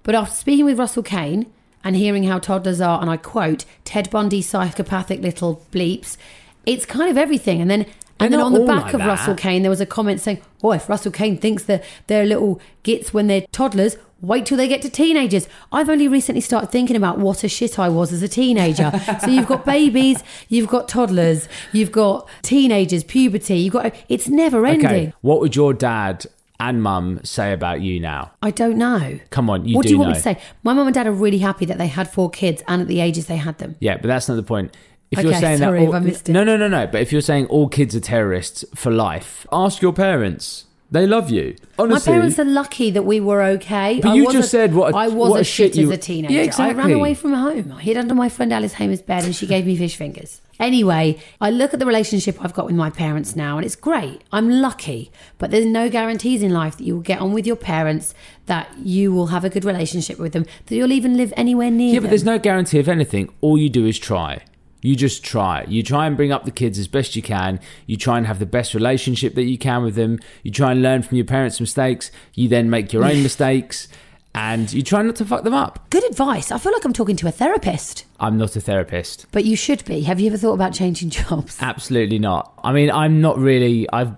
But 0.04 0.16
after 0.16 0.36
speaking 0.36 0.66
with 0.66 0.80
Russell 0.80 1.04
Kane 1.04 1.52
and 1.84 1.96
hearing 1.96 2.24
how 2.24 2.40
toddlers 2.40 2.82
are, 2.82 3.02
and 3.02 3.10
I 3.10 3.18
quote, 3.18 3.66
Ted 3.84 4.10
Bundy 4.10 4.42
psychopathic 4.42 5.22
little 5.22 5.66
bleeps, 5.72 6.18
it's 6.66 6.86
kind 6.86 7.10
of 7.10 7.18
everything. 7.18 7.62
And 7.62 7.70
then 7.70 7.86
and 8.22 8.32
They're 8.32 8.38
then 8.38 8.46
on 8.46 8.54
the 8.54 8.66
back 8.66 8.86
like 8.86 8.94
of 8.94 9.00
that. 9.00 9.08
Russell 9.08 9.34
Kane, 9.36 9.64
there 9.64 9.72
was 9.72 9.82
a 9.82 9.86
comment 9.86 10.22
saying, 10.22 10.42
Oh, 10.64 10.74
if 10.74 10.88
Russell 10.88 11.12
Kane 11.12 11.38
thinks 11.38 11.64
that 11.64 11.84
they're 12.06 12.26
little 12.26 12.62
gits 12.84 13.12
when 13.12 13.26
they're 13.26 13.48
toddlers, 13.52 13.98
wait 14.22 14.46
till 14.46 14.58
they 14.58 14.68
get 14.68 14.84
to 14.84 14.90
teenagers. 14.90 15.48
I've 15.72 15.90
only 15.90 16.08
recently 16.08 16.42
started 16.42 16.70
thinking 16.70 16.96
about 16.96 17.18
what 17.18 17.44
a 17.44 17.50
shit 17.50 17.80
I 17.80 17.90
was 17.90 18.14
as 18.14 18.22
a 18.22 18.28
teenager. 18.28 18.92
so 19.22 19.28
you've 19.28 19.48
got 19.48 19.66
babies, 19.66 20.24
you've 20.50 20.70
got 20.70 20.88
toddlers, 20.88 21.50
you've 21.72 21.92
got 21.92 22.30
teenagers, 22.44 23.04
puberty, 23.04 23.58
you've 23.58 23.74
got 23.74 23.96
it's 24.08 24.28
never 24.28 24.68
ending. 24.68 24.86
Okay, 24.86 25.14
what 25.22 25.40
would 25.40 25.56
your 25.56 25.74
dad 25.74 26.28
and 26.62 26.82
mum 26.84 27.20
say 27.24 27.52
about 27.54 27.82
you 27.82 28.00
now? 28.00 28.32
I 28.42 28.52
don't 28.52 28.78
know. 28.78 29.20
Come 29.32 29.50
on, 29.50 29.66
you 29.66 29.76
what 29.76 29.84
do, 29.84 29.88
do 29.90 29.94
you 29.94 30.00
want 30.00 30.10
know. 30.10 30.14
me 30.14 30.20
to 30.20 30.22
say? 30.22 30.40
My 30.64 30.74
mum 30.74 30.88
and 30.88 30.94
dad 30.94 31.08
are 31.08 31.12
really 31.12 31.40
happy 31.40 31.66
that 31.66 31.78
they 31.78 31.88
had 31.88 32.10
four 32.10 32.30
kids 32.30 32.62
and 32.68 32.82
at 32.82 32.88
the 32.88 33.02
ages 33.02 33.26
they 33.26 33.38
had 33.38 33.58
them. 33.58 33.76
Yeah, 33.80 33.98
but 33.98 34.08
that's 34.08 34.30
not 34.30 34.36
the 34.36 34.44
point. 34.44 34.76
If 35.10 35.20
you're 35.24 35.32
Okay, 35.32 35.42
saying 35.42 35.58
sorry 35.58 35.82
that, 35.82 35.90
if 35.90 35.94
I 35.96 36.00
missed 36.00 36.30
it. 36.30 36.32
no, 36.32 36.44
no, 36.44 36.56
no, 36.56 36.68
no. 36.70 36.88
But 36.88 37.02
if 37.02 37.12
you're 37.12 37.20
saying 37.22 37.48
all 37.48 37.68
kids 37.68 37.96
are 37.96 38.00
terrorists 38.00 38.64
for 38.76 38.92
life, 38.92 39.46
ask 39.52 39.82
your 39.82 39.92
parents. 39.92 40.66
They 40.92 41.08
love 41.08 41.30
you. 41.32 41.56
Honestly, 41.80 42.12
My 42.12 42.18
parents 42.20 42.38
are 42.38 42.44
lucky 42.46 42.92
that 42.92 43.04
we 43.04 43.22
were 43.22 43.42
okay. 43.42 44.00
But 44.04 44.10
I 44.12 44.16
you 44.16 44.26
just 44.32 44.48
a- 44.48 44.50
said 44.50 44.76
what 44.76 44.94
a- 44.94 44.98
I 44.98 45.08
was 45.08 45.30
what 45.32 45.38
a 45.38 45.42
a 45.42 45.44
shit 45.46 45.74
shit 45.74 45.82
you- 45.82 45.90
as 45.90 45.98
a 45.98 46.02
teenager. 46.02 46.34
Yeah, 46.34 46.42
exactly. 46.42 46.76
I 46.82 46.86
ran 46.86 46.92
away 46.94 47.14
from 47.14 47.34
home. 47.34 47.74
I 47.78 47.82
hid 47.82 47.96
under 47.96 48.14
my 48.14 48.28
friend 48.28 48.52
Alice 48.52 48.74
Hamer's 48.74 49.02
bed 49.02 49.24
and 49.24 49.34
she 49.34 49.48
gave 49.48 49.66
me 49.66 49.78
fish 49.78 49.96
fingers. 49.96 50.42
Anyway, 50.60 51.18
I 51.40 51.50
look 51.50 51.74
at 51.74 51.80
the 51.80 51.86
relationship 51.86 52.38
I've 52.44 52.54
got 52.54 52.66
with 52.66 52.76
my 52.76 52.90
parents 52.90 53.38
now 53.38 53.56
and 53.58 53.66
it's 53.66 53.78
great. 53.78 54.22
I'm 54.34 54.50
lucky, 54.62 55.12
but 55.38 55.50
there's 55.50 55.66
no 55.66 55.90
guarantees 55.90 56.44
in 56.44 56.52
life 56.52 56.76
that 56.78 56.84
you 56.84 56.96
will 56.96 57.02
get 57.02 57.20
on 57.22 57.32
with 57.32 57.48
your 57.48 57.56
parents, 57.56 58.14
that 58.48 58.68
you 58.84 59.14
will 59.14 59.28
have 59.28 59.46
a 59.46 59.50
good 59.50 59.64
relationship 59.66 60.20
with 60.20 60.34
them, 60.34 60.46
that 60.66 60.76
you'll 60.76 60.92
even 60.92 61.16
live 61.16 61.34
anywhere 61.38 61.72
near 61.72 61.88
Yeah, 61.88 61.94
them. 61.96 62.04
but 62.04 62.10
there's 62.10 62.26
no 62.26 62.38
guarantee 62.38 62.80
of 62.80 62.90
anything. 62.90 63.30
All 63.40 63.58
you 63.58 63.70
do 63.70 63.86
is 63.86 63.98
try. 63.98 64.42
You 64.82 64.96
just 64.96 65.24
try. 65.24 65.66
You 65.68 65.84
try 65.84 66.08
and 66.08 66.18
bring 66.18 66.32
up 66.32 66.46
the 66.46 66.52
kids 66.52 66.80
as 66.80 66.88
best 66.88 67.16
you 67.16 67.22
can. 67.22 67.60
You 67.86 67.98
try 67.98 68.18
and 68.18 68.26
have 68.28 68.40
the 68.40 68.46
best 68.46 68.74
relationship 68.74 69.36
that 69.36 69.44
you 69.44 69.58
can 69.58 69.84
with 69.84 69.96
them. 69.96 70.20
You 70.44 70.52
try 70.52 70.72
and 70.72 70.82
learn 70.82 71.04
from 71.04 71.18
your 71.18 71.26
parents' 71.26 71.60
mistakes. 71.60 72.12
You 72.34 72.48
then 72.48 72.70
make 72.70 72.92
your 72.92 73.04
own 73.04 73.22
mistakes 73.30 73.88
and 74.34 74.72
you 74.72 74.82
try 74.82 75.02
not 75.02 75.16
to 75.18 75.26
fuck 75.26 75.44
them 75.44 75.54
up. 75.54 75.90
Good 75.90 76.04
advice. 76.06 76.52
I 76.52 76.58
feel 76.58 76.72
like 76.72 76.86
I'm 76.86 76.94
talking 76.94 77.16
to 77.18 77.28
a 77.28 77.32
therapist, 77.32 78.06
I'm 78.20 78.38
not 78.38 78.56
a 78.56 78.62
therapist. 78.62 79.26
but 79.32 79.46
you 79.46 79.56
should 79.56 79.84
be. 79.86 80.02
Have 80.02 80.20
you 80.20 80.28
ever 80.28 80.38
thought 80.38 80.54
about 80.54 80.74
changing 80.74 81.10
jobs? 81.22 81.58
Absolutely 81.62 82.20
not. 82.20 82.54
I 82.64 82.72
mean, 82.72 82.90
I'm 82.92 83.22
not 83.22 83.38
really. 83.38 83.88
I've 83.92 84.16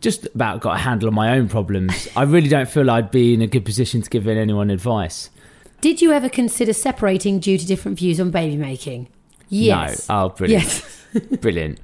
just 0.00 0.26
about 0.34 0.60
got 0.60 0.76
a 0.76 0.78
handle 0.78 1.08
on 1.08 1.14
my 1.14 1.36
own 1.36 1.48
problems. 1.48 2.08
I 2.16 2.22
really 2.22 2.48
don't 2.48 2.68
feel 2.68 2.90
I'd 2.90 3.10
be 3.10 3.34
in 3.34 3.42
a 3.42 3.46
good 3.46 3.64
position 3.64 4.02
to 4.02 4.10
give 4.10 4.28
anyone 4.28 4.70
advice. 4.70 5.30
Did 5.80 6.02
you 6.02 6.12
ever 6.12 6.28
consider 6.28 6.72
separating 6.72 7.38
due 7.38 7.56
to 7.56 7.66
different 7.66 7.98
views 7.98 8.20
on 8.20 8.30
baby 8.30 8.56
making? 8.56 9.08
Yes. 9.48 10.08
No. 10.08 10.24
Oh, 10.24 10.28
brilliant. 10.30 10.64
Yes. 10.64 10.94
Brilliant. 11.40 11.80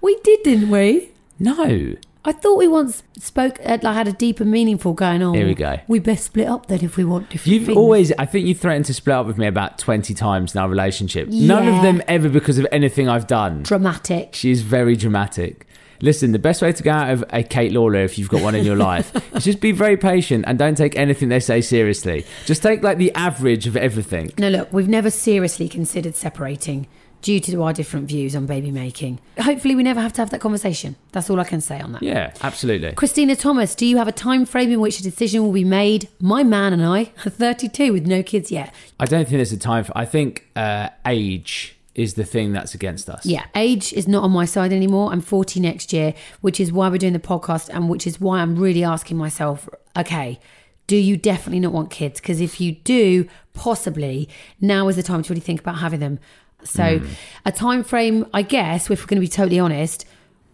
We 0.00 0.16
did, 0.22 0.42
didn't 0.44 0.70
we? 0.70 1.10
No. 1.38 1.96
I 2.26 2.32
thought 2.32 2.56
we 2.56 2.68
once 2.68 3.02
spoke, 3.18 3.58
uh, 3.64 3.78
like, 3.82 3.94
had 3.94 4.08
a 4.08 4.12
deeper, 4.12 4.44
meaningful 4.44 4.94
going 4.94 5.22
on. 5.22 5.34
Here 5.34 5.46
we 5.46 5.54
go. 5.54 5.78
We 5.88 5.98
best 5.98 6.24
split 6.24 6.48
up 6.48 6.66
then 6.66 6.82
if 6.82 6.96
we 6.96 7.04
want 7.04 7.28
different 7.28 7.52
You've 7.52 7.66
things. 7.66 7.76
always, 7.76 8.12
I 8.12 8.24
think 8.24 8.46
you 8.46 8.54
threatened 8.54 8.86
to 8.86 8.94
split 8.94 9.14
up 9.16 9.26
with 9.26 9.36
me 9.36 9.46
about 9.46 9.78
20 9.78 10.14
times 10.14 10.54
in 10.54 10.60
our 10.60 10.68
relationship. 10.68 11.28
None 11.28 11.68
of 11.68 11.82
them 11.82 12.00
ever 12.08 12.28
because 12.30 12.56
of 12.58 12.66
anything 12.72 13.08
I've 13.08 13.26
done. 13.26 13.62
dramatic. 13.62 14.34
She 14.34 14.50
is 14.50 14.62
very 14.62 14.96
dramatic. 14.96 15.66
Listen, 16.04 16.32
the 16.32 16.38
best 16.38 16.60
way 16.60 16.70
to 16.70 16.82
go 16.82 16.90
out 16.90 17.08
of 17.08 17.24
a 17.30 17.42
Kate 17.42 17.72
Lawler, 17.72 18.00
if 18.00 18.18
you've 18.18 18.28
got 18.28 18.42
one 18.42 18.54
in 18.54 18.62
your 18.62 18.76
life, 18.76 19.10
is 19.34 19.42
just 19.42 19.60
be 19.62 19.72
very 19.72 19.96
patient 19.96 20.44
and 20.46 20.58
don't 20.58 20.74
take 20.74 20.98
anything 20.98 21.30
they 21.30 21.40
say 21.40 21.62
seriously. 21.62 22.26
Just 22.44 22.62
take 22.62 22.82
like 22.82 22.98
the 22.98 23.10
average 23.14 23.66
of 23.66 23.74
everything. 23.74 24.30
No, 24.36 24.50
look, 24.50 24.70
we've 24.70 24.86
never 24.86 25.08
seriously 25.08 25.66
considered 25.66 26.14
separating 26.14 26.88
due 27.22 27.40
to 27.40 27.62
our 27.62 27.72
different 27.72 28.06
views 28.06 28.36
on 28.36 28.44
baby 28.44 28.70
making. 28.70 29.18
Hopefully, 29.40 29.74
we 29.74 29.82
never 29.82 29.98
have 29.98 30.12
to 30.12 30.20
have 30.20 30.28
that 30.28 30.42
conversation. 30.42 30.94
That's 31.12 31.30
all 31.30 31.40
I 31.40 31.44
can 31.44 31.62
say 31.62 31.80
on 31.80 31.92
that. 31.92 32.02
Yeah, 32.02 32.34
absolutely. 32.42 32.92
Christina 32.92 33.34
Thomas, 33.34 33.74
do 33.74 33.86
you 33.86 33.96
have 33.96 34.06
a 34.06 34.12
time 34.12 34.44
frame 34.44 34.70
in 34.70 34.80
which 34.80 35.00
a 35.00 35.02
decision 35.02 35.42
will 35.42 35.52
be 35.52 35.64
made? 35.64 36.10
My 36.20 36.42
man 36.44 36.74
and 36.74 36.84
I 36.84 37.12
are 37.24 37.30
32 37.30 37.94
with 37.94 38.06
no 38.06 38.22
kids 38.22 38.52
yet. 38.52 38.74
I 39.00 39.06
don't 39.06 39.24
think 39.24 39.38
there's 39.38 39.52
a 39.52 39.56
time 39.56 39.84
for. 39.84 39.96
I 39.96 40.04
think 40.04 40.50
uh, 40.54 40.90
age 41.06 41.73
is 41.94 42.14
the 42.14 42.24
thing 42.24 42.52
that's 42.52 42.74
against 42.74 43.08
us. 43.08 43.24
Yeah, 43.24 43.44
age 43.54 43.92
is 43.92 44.08
not 44.08 44.24
on 44.24 44.30
my 44.32 44.44
side 44.44 44.72
anymore. 44.72 45.12
I'm 45.12 45.20
40 45.20 45.60
next 45.60 45.92
year, 45.92 46.14
which 46.40 46.58
is 46.58 46.72
why 46.72 46.88
we're 46.88 46.98
doing 46.98 47.12
the 47.12 47.18
podcast 47.20 47.68
and 47.72 47.88
which 47.88 48.06
is 48.06 48.20
why 48.20 48.40
I'm 48.40 48.56
really 48.56 48.82
asking 48.82 49.16
myself, 49.16 49.68
okay, 49.96 50.40
do 50.86 50.96
you 50.96 51.16
definitely 51.16 51.60
not 51.60 51.72
want 51.72 51.90
kids? 51.90 52.20
Because 52.20 52.40
if 52.40 52.60
you 52.60 52.72
do, 52.72 53.28
possibly 53.54 54.28
now 54.60 54.88
is 54.88 54.96
the 54.96 55.02
time 55.02 55.22
to 55.22 55.32
really 55.32 55.40
think 55.40 55.60
about 55.60 55.76
having 55.78 56.00
them. 56.00 56.18
So, 56.64 56.98
hmm. 56.98 57.06
a 57.44 57.52
time 57.52 57.84
frame, 57.84 58.26
I 58.34 58.42
guess, 58.42 58.90
if 58.90 59.00
we're 59.02 59.06
going 59.06 59.16
to 59.16 59.20
be 59.20 59.28
totally 59.28 59.60
honest, 59.60 60.04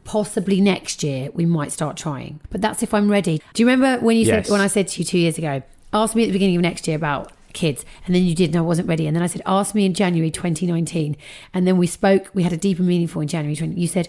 possibly 0.04 0.61
next 0.61 1.02
year 1.02 1.30
we 1.32 1.47
might 1.47 1.73
start 1.73 1.97
trying. 1.97 2.40
But 2.50 2.61
that's 2.61 2.82
if 2.82 2.92
I'm 2.92 3.11
ready. 3.11 3.40
Do 3.54 3.62
you 3.62 3.68
remember 3.68 4.04
when 4.04 4.16
you 4.16 4.25
Yes. 4.25 4.47
said 4.47 4.52
when 4.52 4.61
I 4.61 4.66
said 4.66 4.88
to 4.88 4.99
you 5.00 5.04
two 5.04 5.18
years 5.18 5.38
ago, 5.38 5.62
ask 5.92 6.14
me 6.14 6.25
at 6.25 6.26
the 6.26 6.32
beginning 6.32 6.56
of 6.56 6.62
next 6.62 6.87
year 6.87 6.97
about 6.97 7.32
kids, 7.52 7.85
and 8.07 8.14
then 8.14 8.25
you 8.25 8.35
did, 8.35 8.50
and 8.50 8.57
I 8.57 8.62
wasn't 8.62 8.88
ready, 8.88 9.07
and 9.07 9.14
then 9.14 9.23
I 9.23 9.26
said, 9.26 9.42
ask 9.47 9.75
me 9.75 9.85
in 9.85 9.95
January 9.95 10.30
2019, 10.30 11.16
and 11.54 11.66
then 11.66 11.76
we 11.78 11.87
spoke. 11.87 12.30
We 12.35 12.42
had 12.42 12.52
a 12.52 12.57
deep 12.57 12.78
and 12.78 12.88
meaningful 12.88 13.23
in 13.23 13.28
January 13.28 13.57
20. 13.57 13.78
You 13.80 13.87
said, 13.87 14.09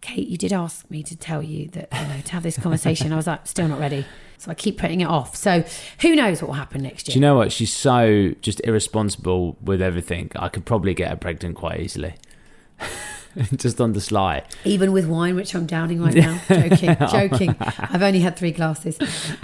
Kate, 0.00 0.26
you 0.26 0.36
did 0.36 0.52
ask 0.52 0.90
me 0.90 1.02
to 1.04 1.16
tell 1.16 1.42
you 1.42 1.68
that 1.68 1.88
you 1.92 2.08
know 2.08 2.20
to 2.24 2.32
have 2.32 2.42
this 2.42 2.58
conversation. 2.58 3.12
I 3.12 3.16
was 3.16 3.26
like, 3.26 3.46
still 3.46 3.68
not 3.68 3.78
ready, 3.78 4.04
so 4.36 4.50
I 4.50 4.54
keep 4.54 4.78
putting 4.78 5.00
it 5.00 5.06
off. 5.06 5.36
So 5.36 5.64
who 6.00 6.16
knows 6.16 6.42
what 6.42 6.48
will 6.48 6.54
happen 6.54 6.82
next 6.82 7.08
year? 7.08 7.14
Do 7.14 7.18
you 7.18 7.20
know 7.20 7.36
what? 7.36 7.52
She's 7.52 7.72
so 7.72 8.32
just 8.40 8.60
irresponsible 8.64 9.56
with 9.62 9.80
everything. 9.80 10.32
I 10.34 10.48
could 10.48 10.64
probably 10.64 10.94
get 10.94 11.08
her 11.10 11.16
pregnant 11.16 11.56
quite 11.56 11.80
easily. 11.80 12.14
just 13.56 13.80
on 13.80 13.92
the 13.92 14.00
sly. 14.00 14.42
Even 14.64 14.92
with 14.92 15.06
wine, 15.06 15.34
which 15.34 15.54
I'm 15.54 15.66
downing 15.66 16.02
right 16.02 16.14
now. 16.14 16.40
Joking, 16.48 16.96
joking. 17.10 17.56
I've 17.58 18.02
only 18.02 18.20
had 18.20 18.36
three 18.36 18.52
glasses. 18.52 18.98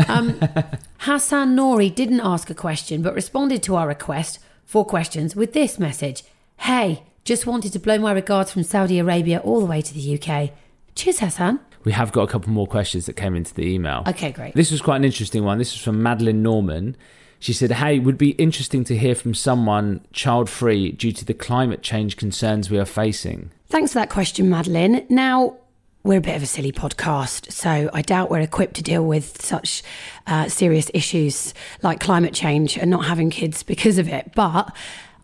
Um, 0.08 0.40
Hassan 0.98 1.56
Nori 1.56 1.94
didn't 1.94 2.20
ask 2.20 2.50
a 2.50 2.54
question, 2.54 3.02
but 3.02 3.14
responded 3.14 3.62
to 3.64 3.76
our 3.76 3.88
request 3.88 4.38
for 4.64 4.84
questions 4.84 5.34
with 5.34 5.52
this 5.52 5.78
message 5.78 6.24
Hey, 6.62 7.04
just 7.24 7.46
wanted 7.46 7.72
to 7.72 7.78
blow 7.78 7.98
my 7.98 8.12
regards 8.12 8.52
from 8.52 8.62
Saudi 8.64 8.98
Arabia 8.98 9.38
all 9.38 9.60
the 9.60 9.66
way 9.66 9.80
to 9.80 9.94
the 9.94 10.18
UK. 10.20 10.50
Cheers, 10.94 11.20
Hassan. 11.20 11.60
We 11.84 11.92
have 11.92 12.10
got 12.10 12.22
a 12.22 12.26
couple 12.26 12.50
more 12.50 12.66
questions 12.66 13.06
that 13.06 13.14
came 13.14 13.36
into 13.36 13.54
the 13.54 13.62
email. 13.62 14.02
Okay, 14.08 14.32
great. 14.32 14.54
This 14.54 14.72
was 14.72 14.82
quite 14.82 14.96
an 14.96 15.04
interesting 15.04 15.44
one. 15.44 15.58
This 15.58 15.72
was 15.72 15.80
from 15.82 16.02
Madeline 16.02 16.42
Norman. 16.42 16.96
She 17.38 17.52
said, 17.52 17.72
Hey, 17.72 17.96
it 17.96 18.00
would 18.00 18.18
be 18.18 18.30
interesting 18.30 18.84
to 18.84 18.96
hear 18.96 19.14
from 19.14 19.34
someone 19.34 20.00
child 20.12 20.50
free 20.50 20.92
due 20.92 21.12
to 21.12 21.24
the 21.24 21.34
climate 21.34 21.82
change 21.82 22.16
concerns 22.16 22.70
we 22.70 22.78
are 22.78 22.84
facing. 22.84 23.50
Thanks 23.68 23.92
for 23.92 23.98
that 23.98 24.10
question, 24.10 24.48
Madeline. 24.48 25.06
Now, 25.08 25.56
we're 26.02 26.18
a 26.18 26.22
bit 26.22 26.36
of 26.36 26.42
a 26.42 26.46
silly 26.46 26.72
podcast, 26.72 27.52
so 27.52 27.90
I 27.92 28.02
doubt 28.02 28.30
we're 28.30 28.40
equipped 28.40 28.76
to 28.76 28.82
deal 28.82 29.04
with 29.04 29.42
such 29.42 29.82
uh, 30.26 30.48
serious 30.48 30.90
issues 30.94 31.52
like 31.82 32.00
climate 32.00 32.32
change 32.32 32.78
and 32.78 32.90
not 32.90 33.04
having 33.04 33.30
kids 33.30 33.62
because 33.62 33.98
of 33.98 34.08
it. 34.08 34.32
But 34.34 34.74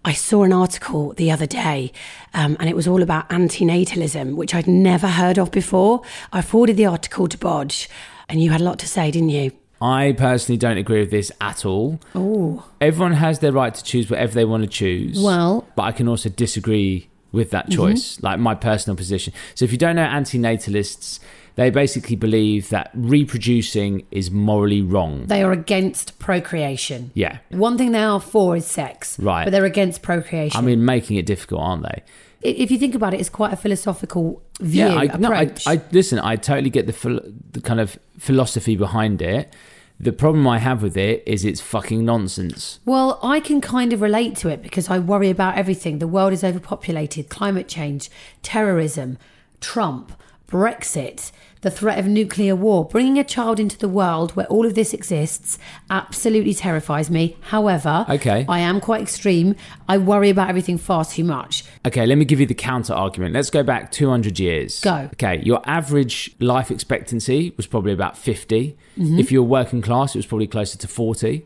I 0.05 0.13
saw 0.13 0.43
an 0.43 0.53
article 0.53 1.15
the 1.15 1.31
other 1.31 1.47
day, 1.47 1.91
um, 2.35 2.57
and 2.61 2.69
it 2.69 2.77
was 2.77 2.87
all 2.87 3.03
about 3.03 3.31
antinatalism, 3.31 4.35
which 4.35 4.55
I'd 4.55 4.67
never 4.67 5.09
heard 5.09 5.39
of 5.39 5.51
before. 5.51 6.03
I 6.33 6.43
forwarded 6.43 6.77
the 6.77 6.87
article 6.87 7.29
to 7.29 7.39
Bodge, 7.39 7.89
and 8.29 8.43
you 8.43 8.51
had 8.51 8.61
a 8.61 8.65
lot 8.65 8.79
to 8.81 8.89
say, 8.89 9.11
didn't 9.11 9.31
you? 9.31 9.53
I 9.85 10.13
personally 10.17 10.57
don't 10.59 10.79
agree 10.79 11.01
with 11.01 11.11
this 11.11 11.31
at 11.41 11.65
all. 11.67 12.01
Oh, 12.15 12.65
Everyone 12.81 13.13
has 13.15 13.41
their 13.41 13.53
right 13.53 13.75
to 13.75 13.85
choose 13.85 14.09
whatever 14.11 14.33
they 14.35 14.45
want 14.47 14.63
to 14.63 14.69
choose. 14.69 15.21
well, 15.21 15.67
but 15.77 15.83
I 15.83 15.93
can 15.93 16.09
also 16.09 16.29
disagree 16.29 17.09
with 17.33 17.51
that 17.51 17.67
Mm-hmm. 17.69 17.77
choice, 17.83 18.23
like 18.23 18.39
my 18.39 18.55
personal 18.55 18.97
position. 18.97 19.33
So 19.55 19.65
if 19.65 19.73
you 19.73 19.79
don't 19.79 19.97
know 19.97 20.07
antinatalists, 20.07 21.19
they 21.57 21.71
basically 21.71 22.17
believe 22.17 22.69
that 22.71 22.91
reproducing 22.95 24.07
is 24.11 24.31
morally 24.31 24.81
wrong. 24.83 25.27
they 25.27 25.43
are 25.43 25.53
against 25.53 26.19
procreation. 26.19 27.11
Yeah. 27.15 27.39
One 27.51 27.77
thing 27.79 27.93
they 27.93 28.03
are 28.03 28.21
for 28.21 28.57
is 28.57 28.67
sex, 28.67 29.19
Right. 29.19 29.45
But 29.45 29.51
they're 29.51 29.65
against 29.65 30.03
procreation. 30.03 30.59
I 30.59 30.63
mean, 30.63 30.85
making 30.85 31.17
it 31.17 31.27
difficult, 31.27 31.61
aren't 31.61 31.83
they? 31.85 32.03
If 32.45 32.71
you 32.71 32.79
think 32.79 32.95
about 32.95 33.15
it, 33.15 33.21
it's 33.21 33.31
quite 33.31 33.53
a 33.53 33.57
philosophical 33.57 34.43
view 34.61 34.85
yeah, 34.85 34.95
I, 34.95 35.05
approach. 35.05 35.67
no, 35.67 35.73
I, 35.73 35.75
I 35.75 35.81
listen. 35.93 36.19
I 36.19 36.37
totally 36.37 36.71
get 36.71 36.87
the 36.87 36.93
phil- 36.93 37.23
the 37.53 37.61
kind 37.61 37.81
of 37.81 37.99
philosophy 38.19 38.77
behind 38.77 39.23
it. 39.23 39.53
The 39.99 40.13
problem 40.13 40.47
I 40.47 40.59
have 40.59 40.83
with 40.83 40.97
it 40.97 41.23
is 41.25 41.45
it's 41.45 41.61
fucking 41.61 42.05
nonsense. 42.05 42.81
Well, 42.85 43.19
I 43.23 43.41
can 43.41 43.61
kind 43.61 43.93
of 43.93 44.01
relate 44.01 44.37
to 44.37 44.49
it 44.49 44.61
because 44.63 44.91
I 44.91 44.99
worry 44.99 45.31
about 45.31 45.57
everything. 45.57 46.01
The 46.01 46.09
world 46.09 46.33
is 46.33 46.43
overpopulated, 46.43 47.29
climate 47.29 47.69
change, 47.69 48.11
terrorism, 48.43 49.19
Trump, 49.61 50.13
Brexit, 50.49 51.33
the 51.63 51.71
threat 51.71 51.99
of 51.99 52.07
nuclear 52.07 52.55
war. 52.55 52.85
Bringing 52.85 53.19
a 53.19 53.25
child 53.25 53.59
into 53.59 53.79
the 53.79 53.89
world 53.89 54.37
where 54.37 54.47
all 54.47 54.67
of 54.67 54.75
this 54.75 54.93
exists 54.93 55.59
absolutely 55.91 56.55
terrifies 56.55 57.11
me. 57.11 57.37
However, 57.41 58.05
Okay. 58.09 58.45
I 58.49 58.59
am 58.61 58.81
quite 58.81 59.01
extreme. 59.03 59.57
I 59.89 59.99
worry 59.99 60.29
about 60.31 60.49
everything 60.51 60.77
far 60.79 61.05
too 61.05 61.25
much. 61.25 61.65
Okay, 61.87 62.07
let 62.07 62.19
me 62.19 62.25
give 62.25 62.39
you 62.41 62.47
the 62.47 62.55
counter 62.55 62.93
argument. 62.93 63.35
Let's 63.35 63.51
go 63.51 63.63
back 63.63 63.91
200 63.91 64.39
years. 64.39 64.81
Go. 64.81 65.09
Okay, 65.15 65.41
your 65.43 65.63
average 65.65 66.35
life 66.39 66.71
expectancy 66.71 67.53
was 67.57 67.67
probably 67.67 67.93
about 67.93 68.17
50. 68.19 68.77
Mm-hmm. 68.99 69.19
If 69.19 69.33
you 69.33 69.43
were 69.43 69.49
working 69.49 69.81
class, 69.83 70.15
it 70.15 70.19
was 70.19 70.27
probably 70.27 70.47
closer 70.47 70.77
to 70.79 70.87
40. 70.87 71.45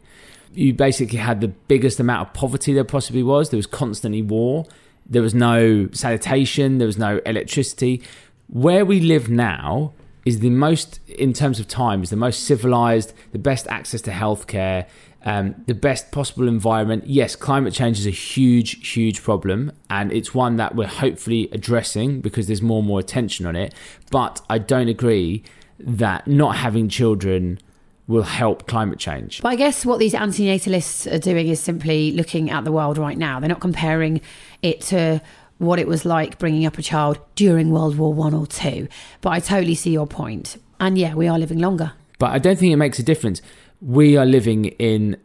You 0.54 0.74
basically 0.74 1.18
had 1.18 1.40
the 1.40 1.48
biggest 1.48 2.00
amount 2.00 2.26
of 2.28 2.34
poverty 2.34 2.72
there 2.72 2.82
possibly 2.84 3.22
was. 3.22 3.50
There 3.50 3.58
was 3.58 3.66
constantly 3.66 4.22
war. 4.22 4.66
There 5.06 5.22
was 5.22 5.34
no 5.34 5.88
sanitation. 5.92 6.78
There 6.78 6.86
was 6.86 6.98
no 6.98 7.18
electricity. 7.24 8.02
Where 8.48 8.84
we 8.84 9.00
live 9.00 9.28
now 9.28 9.92
is 10.24 10.40
the 10.40 10.50
most, 10.50 11.00
in 11.06 11.32
terms 11.32 11.60
of 11.60 11.68
time, 11.68 12.02
is 12.02 12.10
the 12.10 12.16
most 12.16 12.44
civilized, 12.44 13.12
the 13.32 13.38
best 13.38 13.66
access 13.68 14.00
to 14.02 14.10
healthcare, 14.10 14.86
um, 15.24 15.54
the 15.66 15.74
best 15.74 16.10
possible 16.12 16.48
environment. 16.48 17.06
Yes, 17.06 17.36
climate 17.36 17.74
change 17.74 17.98
is 17.98 18.06
a 18.06 18.10
huge, 18.10 18.88
huge 18.88 19.22
problem, 19.22 19.72
and 19.90 20.12
it's 20.12 20.34
one 20.34 20.56
that 20.56 20.74
we're 20.74 20.86
hopefully 20.86 21.48
addressing 21.52 22.20
because 22.20 22.46
there's 22.46 22.62
more 22.62 22.78
and 22.78 22.88
more 22.88 23.00
attention 23.00 23.44
on 23.46 23.54
it. 23.54 23.74
But 24.10 24.40
I 24.48 24.58
don't 24.58 24.88
agree 24.88 25.44
that 25.78 26.26
not 26.26 26.56
having 26.56 26.88
children 26.88 27.58
will 28.06 28.22
help 28.22 28.66
climate 28.66 28.98
change. 28.98 29.42
But 29.42 29.50
I 29.50 29.56
guess 29.56 29.84
what 29.84 29.98
these 29.98 30.14
antinatalists 30.14 31.12
are 31.12 31.18
doing 31.18 31.48
is 31.48 31.60
simply 31.60 32.12
looking 32.12 32.50
at 32.50 32.64
the 32.64 32.72
world 32.72 32.96
right 32.96 33.18
now. 33.18 33.38
They're 33.38 33.50
not 33.50 33.60
comparing 33.60 34.22
it 34.62 34.80
to 34.82 35.20
what 35.58 35.78
it 35.78 35.86
was 35.88 36.04
like 36.04 36.38
bringing 36.38 36.64
up 36.66 36.78
a 36.78 36.82
child 36.82 37.18
during 37.34 37.70
World 37.70 37.96
War 37.98 38.12
One 38.14 38.34
or 38.34 38.46
two. 38.46 38.88
But 39.20 39.30
I 39.30 39.40
totally 39.40 39.74
see 39.74 39.90
your 39.90 40.06
point. 40.06 40.56
And 40.80 40.96
yeah, 40.96 41.14
we 41.14 41.26
are 41.28 41.38
living 41.38 41.58
longer. 41.58 41.92
But 42.18 42.30
I 42.30 42.38
don't 42.38 42.58
think 42.58 42.72
it 42.72 42.76
makes 42.76 42.98
a 42.98 43.02
difference. 43.02 43.42
We 43.80 44.16
are 44.16 44.26
living 44.26 44.66
in 44.66 45.16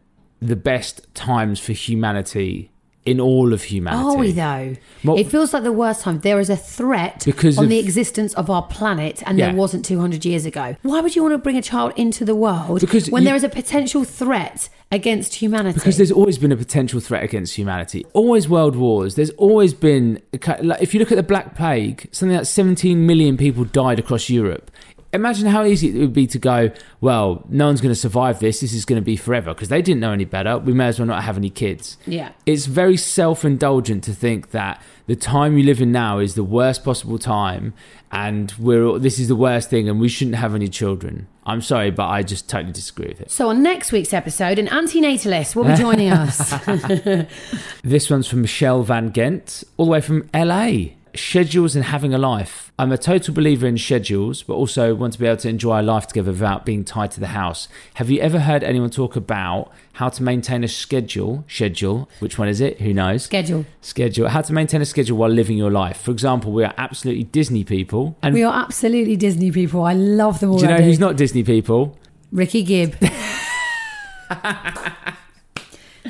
the 0.41 0.55
best 0.55 1.01
times 1.13 1.59
for 1.59 1.71
humanity 1.73 2.69
in 3.05 3.19
all 3.19 3.51
of 3.51 3.63
humanity. 3.63 4.01
Are 4.03 4.15
we 4.17 4.31
though? 4.31 4.75
Well- 5.03 5.17
it 5.17 5.27
feels 5.27 5.53
like 5.53 5.63
the 5.63 5.73
worst 5.73 6.01
time. 6.01 6.19
There 6.21 6.39
is 6.39 6.49
a 6.49 6.55
threat 6.55 7.23
Because 7.25 7.57
on 7.57 7.65
of- 7.65 7.69
the 7.69 7.77
existence 7.79 8.33
of 8.35 8.49
our 8.49 8.61
planet, 8.63 9.21
and 9.25 9.37
Yeah. 9.37 9.47
there 9.47 9.55
wasn't 9.55 9.83
200 9.83 10.23
years 10.23 10.45
ago. 10.45 10.75
Why 10.83 11.01
would 11.01 11.13
you 11.15 11.21
want 11.21 11.33
to 11.33 11.37
bring 11.37 11.57
a 11.57 11.61
child 11.61 11.91
into 11.97 12.23
the 12.23 12.33
world 12.35 12.79
Because 12.79 13.09
when 13.11 13.23
you- 13.23 13.27
there 13.27 13.35
is 13.35 13.43
a 13.43 13.49
potential 13.49 14.03
threat 14.05 14.69
against 14.93 15.33
humanity? 15.35 15.73
Because 15.79 15.97
there's 15.97 16.11
always 16.11 16.37
been 16.37 16.51
a 16.51 16.55
potential 16.55 16.99
threat 16.99 17.23
against 17.23 17.55
humanity. 17.55 18.05
Always 18.13 18.47
world 18.47 18.75
wars. 18.75 19.15
There's 19.15 19.31
always 19.31 19.73
been, 19.73 20.21
like, 20.61 20.81
if 20.81 20.93
you 20.93 20.99
look 20.99 21.11
at 21.11 21.15
the 21.15 21.23
Black 21.23 21.55
Plague, 21.55 22.07
something 22.11 22.37
like 22.37 22.45
17 22.45 23.05
million 23.05 23.35
people 23.35 23.65
died 23.65 23.97
across 23.99 24.29
Europe. 24.29 24.69
Imagine 25.11 25.47
how 25.47 25.63
easy 25.63 25.89
it 25.95 25.99
would 25.99 26.13
be 26.13 26.25
to 26.27 26.39
go, 26.39 26.71
well, 26.99 27.45
no 27.47 27.67
one's 27.67 27.81
going 27.81 27.93
to 27.93 27.99
survive 27.99 28.39
this. 28.39 28.61
This 28.61 28.73
is 28.73 28.83
going 28.83 28.99
to 28.99 29.05
be 29.05 29.15
forever 29.15 29.53
because 29.53 29.69
they 29.69 29.81
didn't 29.81 29.99
know 29.99 30.11
any 30.11 30.25
better. 30.25 30.57
We 30.57 30.73
may 30.73 30.87
as 30.87 30.99
well 30.99 31.07
not 31.07 31.23
have 31.23 31.37
any 31.37 31.51
kids. 31.51 31.97
yeah. 32.07 32.31
It's 32.47 32.65
very 32.65 32.97
self 32.97 33.45
indulgent 33.45 34.03
to 34.05 34.13
think 34.13 34.51
that 34.51 34.81
the 35.05 35.15
time 35.15 35.55
you 35.55 35.63
live 35.65 35.81
in 35.81 35.91
now 35.91 36.17
is 36.17 36.33
the 36.33 36.43
worst 36.43 36.83
possible 36.83 37.19
time 37.19 37.75
and 38.11 38.53
we're 38.57 38.97
this 38.97 39.19
is 39.19 39.27
the 39.27 39.35
worst 39.35 39.69
thing 39.69 39.87
and 39.87 39.99
we 39.99 40.09
shouldn't 40.09 40.37
have 40.37 40.55
any 40.55 40.67
children. 40.67 41.27
I'm 41.45 41.61
sorry, 41.61 41.91
but 41.91 42.07
I 42.07 42.23
just 42.23 42.47
totally 42.49 42.71
disagree 42.71 43.07
with 43.09 43.21
it. 43.21 43.31
So 43.31 43.49
on 43.49 43.61
next 43.61 43.91
week's 43.91 44.13
episode, 44.13 44.57
an 44.59 44.67
antinatalist 44.67 45.55
will 45.55 45.65
be 45.65 45.75
joining 45.75 46.09
us. 46.09 46.53
This 47.83 48.09
one's 48.09 48.27
from 48.27 48.41
Michelle 48.41 48.83
Van 48.83 49.11
Gent, 49.11 49.63
all 49.77 49.85
the 49.85 49.91
way 49.91 50.01
from 50.01 50.29
LA. 50.33 50.93
Schedules 51.15 51.75
and 51.75 51.85
having 51.85 52.13
a 52.13 52.17
life. 52.17 52.71
I'm 52.79 52.91
a 52.91 52.97
total 52.97 53.35
believer 53.35 53.67
in 53.67 53.77
schedules, 53.77 54.41
but 54.41 54.55
also 54.55 54.95
want 54.95 55.13
to 55.13 55.19
be 55.19 55.27
able 55.27 55.37
to 55.37 55.49
enjoy 55.49 55.75
our 55.75 55.83
life 55.83 56.07
together 56.07 56.31
without 56.31 56.65
being 56.65 56.83
tied 56.83 57.11
to 57.11 57.19
the 57.19 57.27
house. 57.27 57.67
Have 57.95 58.09
you 58.09 58.19
ever 58.19 58.39
heard 58.39 58.63
anyone 58.63 58.89
talk 58.89 59.15
about 59.15 59.71
how 59.93 60.09
to 60.09 60.23
maintain 60.23 60.63
a 60.63 60.67
schedule? 60.67 61.45
Schedule. 61.47 62.09
Which 62.19 62.39
one 62.39 62.47
is 62.47 62.59
it? 62.61 62.81
Who 62.81 62.93
knows? 62.95 63.23
Schedule. 63.25 63.65
Schedule. 63.81 64.29
How 64.29 64.41
to 64.41 64.51
maintain 64.53 64.81
a 64.81 64.85
schedule 64.85 65.17
while 65.17 65.29
living 65.29 65.55
your 65.55 65.69
life. 65.69 65.97
For 66.01 66.09
example, 66.09 66.51
we 66.51 66.63
are 66.63 66.73
absolutely 66.77 67.25
Disney 67.25 67.63
people. 67.63 68.17
And 68.23 68.33
We 68.33 68.43
are 68.43 68.63
absolutely 68.63 69.15
Disney 69.15 69.51
people. 69.51 69.83
I 69.83 69.93
love 69.93 70.39
them 70.39 70.49
all. 70.49 70.57
do 70.57 70.65
you 70.65 70.71
know 70.71 70.81
who's 70.81 70.99
not 70.99 71.15
Disney 71.15 71.43
people? 71.43 71.95
Ricky 72.31 72.63
Gibb. 72.63 72.95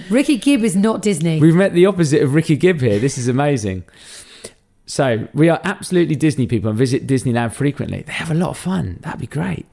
Ricky 0.09 0.37
Gibb 0.37 0.63
is 0.63 0.75
not 0.75 1.01
Disney. 1.01 1.39
We've 1.39 1.55
met 1.55 1.73
the 1.73 1.85
opposite 1.85 2.21
of 2.21 2.33
Ricky 2.33 2.55
Gibb 2.55 2.79
here. 2.81 2.99
This 2.99 3.17
is 3.17 3.27
amazing. 3.27 3.83
So 4.85 5.27
we 5.33 5.49
are 5.49 5.61
absolutely 5.63 6.15
Disney 6.15 6.47
people 6.47 6.69
and 6.69 6.77
visit 6.77 7.07
Disneyland 7.07 7.53
frequently. 7.53 8.01
They 8.01 8.13
have 8.13 8.31
a 8.31 8.35
lot 8.35 8.49
of 8.49 8.57
fun. 8.57 8.99
That'd 9.01 9.21
be 9.21 9.27
great. 9.27 9.65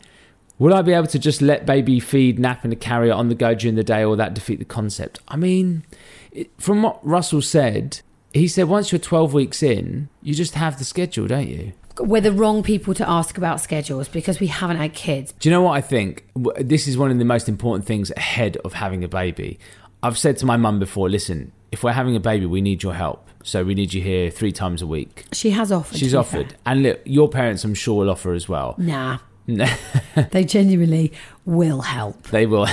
Will 0.59 0.75
I 0.75 0.83
be 0.83 0.93
able 0.93 1.07
to 1.07 1.19
just 1.19 1.41
let 1.41 1.65
baby 1.65 1.99
feed, 2.01 2.39
nap 2.39 2.67
in 2.67 2.73
a 2.73 2.77
carrier 2.77 3.15
on 3.15 3.29
the 3.31 3.35
go 3.35 3.55
during 3.55 3.77
the 3.77 3.83
day, 3.83 4.05
or 4.05 4.15
that 4.17 4.35
defeat 4.35 4.59
the 4.59 4.67
concept? 4.67 5.19
I 5.27 5.37
mean, 5.37 5.85
it, 6.33 6.51
from 6.59 6.83
what 6.83 7.05
Russell 7.05 7.41
said, 7.41 8.01
he 8.35 8.47
said 8.47 8.69
once 8.69 8.93
you're 8.93 8.99
12 8.99 9.33
weeks 9.33 9.63
in, 9.63 10.11
you 10.21 10.35
just 10.35 10.55
have 10.57 10.79
the 10.79 10.85
schedule, 10.85 11.27
don't 11.27 11.49
you? 11.49 11.73
We're 11.99 12.21
the 12.21 12.33
wrong 12.33 12.63
people 12.63 12.93
to 12.93 13.09
ask 13.09 13.39
about 13.39 13.63
schedules 13.63 14.07
because 14.07 14.39
we 14.39 14.49
haven't 14.49 14.77
had 14.77 14.93
kids. 14.93 15.33
Do 15.33 15.49
you 15.49 15.55
know 15.55 15.63
what 15.63 15.73
I 15.73 15.81
think? 15.81 16.27
This 16.59 16.87
is 16.87 16.99
one 16.99 17.11
of 17.11 17.19
the 17.19 17.25
most 17.25 17.49
important 17.49 17.87
things 17.87 18.11
ahead 18.13 18.59
of 18.59 18.75
having 18.75 19.03
a 19.03 19.09
baby. 19.09 19.59
I've 20.03 20.19
said 20.19 20.37
to 20.39 20.47
my 20.47 20.59
mum 20.59 20.79
before, 20.79 21.09
listen, 21.09 21.53
if 21.73 21.83
we're 21.83 21.93
having 21.93 22.17
a 22.17 22.21
baby, 22.21 22.45
we 22.45 22.61
need 22.61 22.83
your 22.83 22.95
help. 22.95 23.30
So 23.43 23.65
we 23.65 23.75
need 23.75 23.95
you 23.95 24.03
here 24.03 24.31
three 24.31 24.53
times 24.53 24.83
a 24.83 24.87
week. 24.87 25.25
She 25.33 25.51
has 25.51 25.73
offered. 25.73 25.99
She's 25.99 26.15
offered. 26.15 26.55
And 26.67 26.83
look, 26.83 27.01
your 27.05 27.29
parents, 27.29 27.65
I'm 27.65 27.75
sure, 27.75 27.97
will 28.05 28.11
offer 28.11 28.33
as 28.35 28.49
well. 28.49 28.75
Nah. 28.79 29.19
they 30.31 30.45
genuinely 30.45 31.13
will 31.45 31.81
help, 31.81 32.23
They 32.29 32.47
will. 32.47 32.69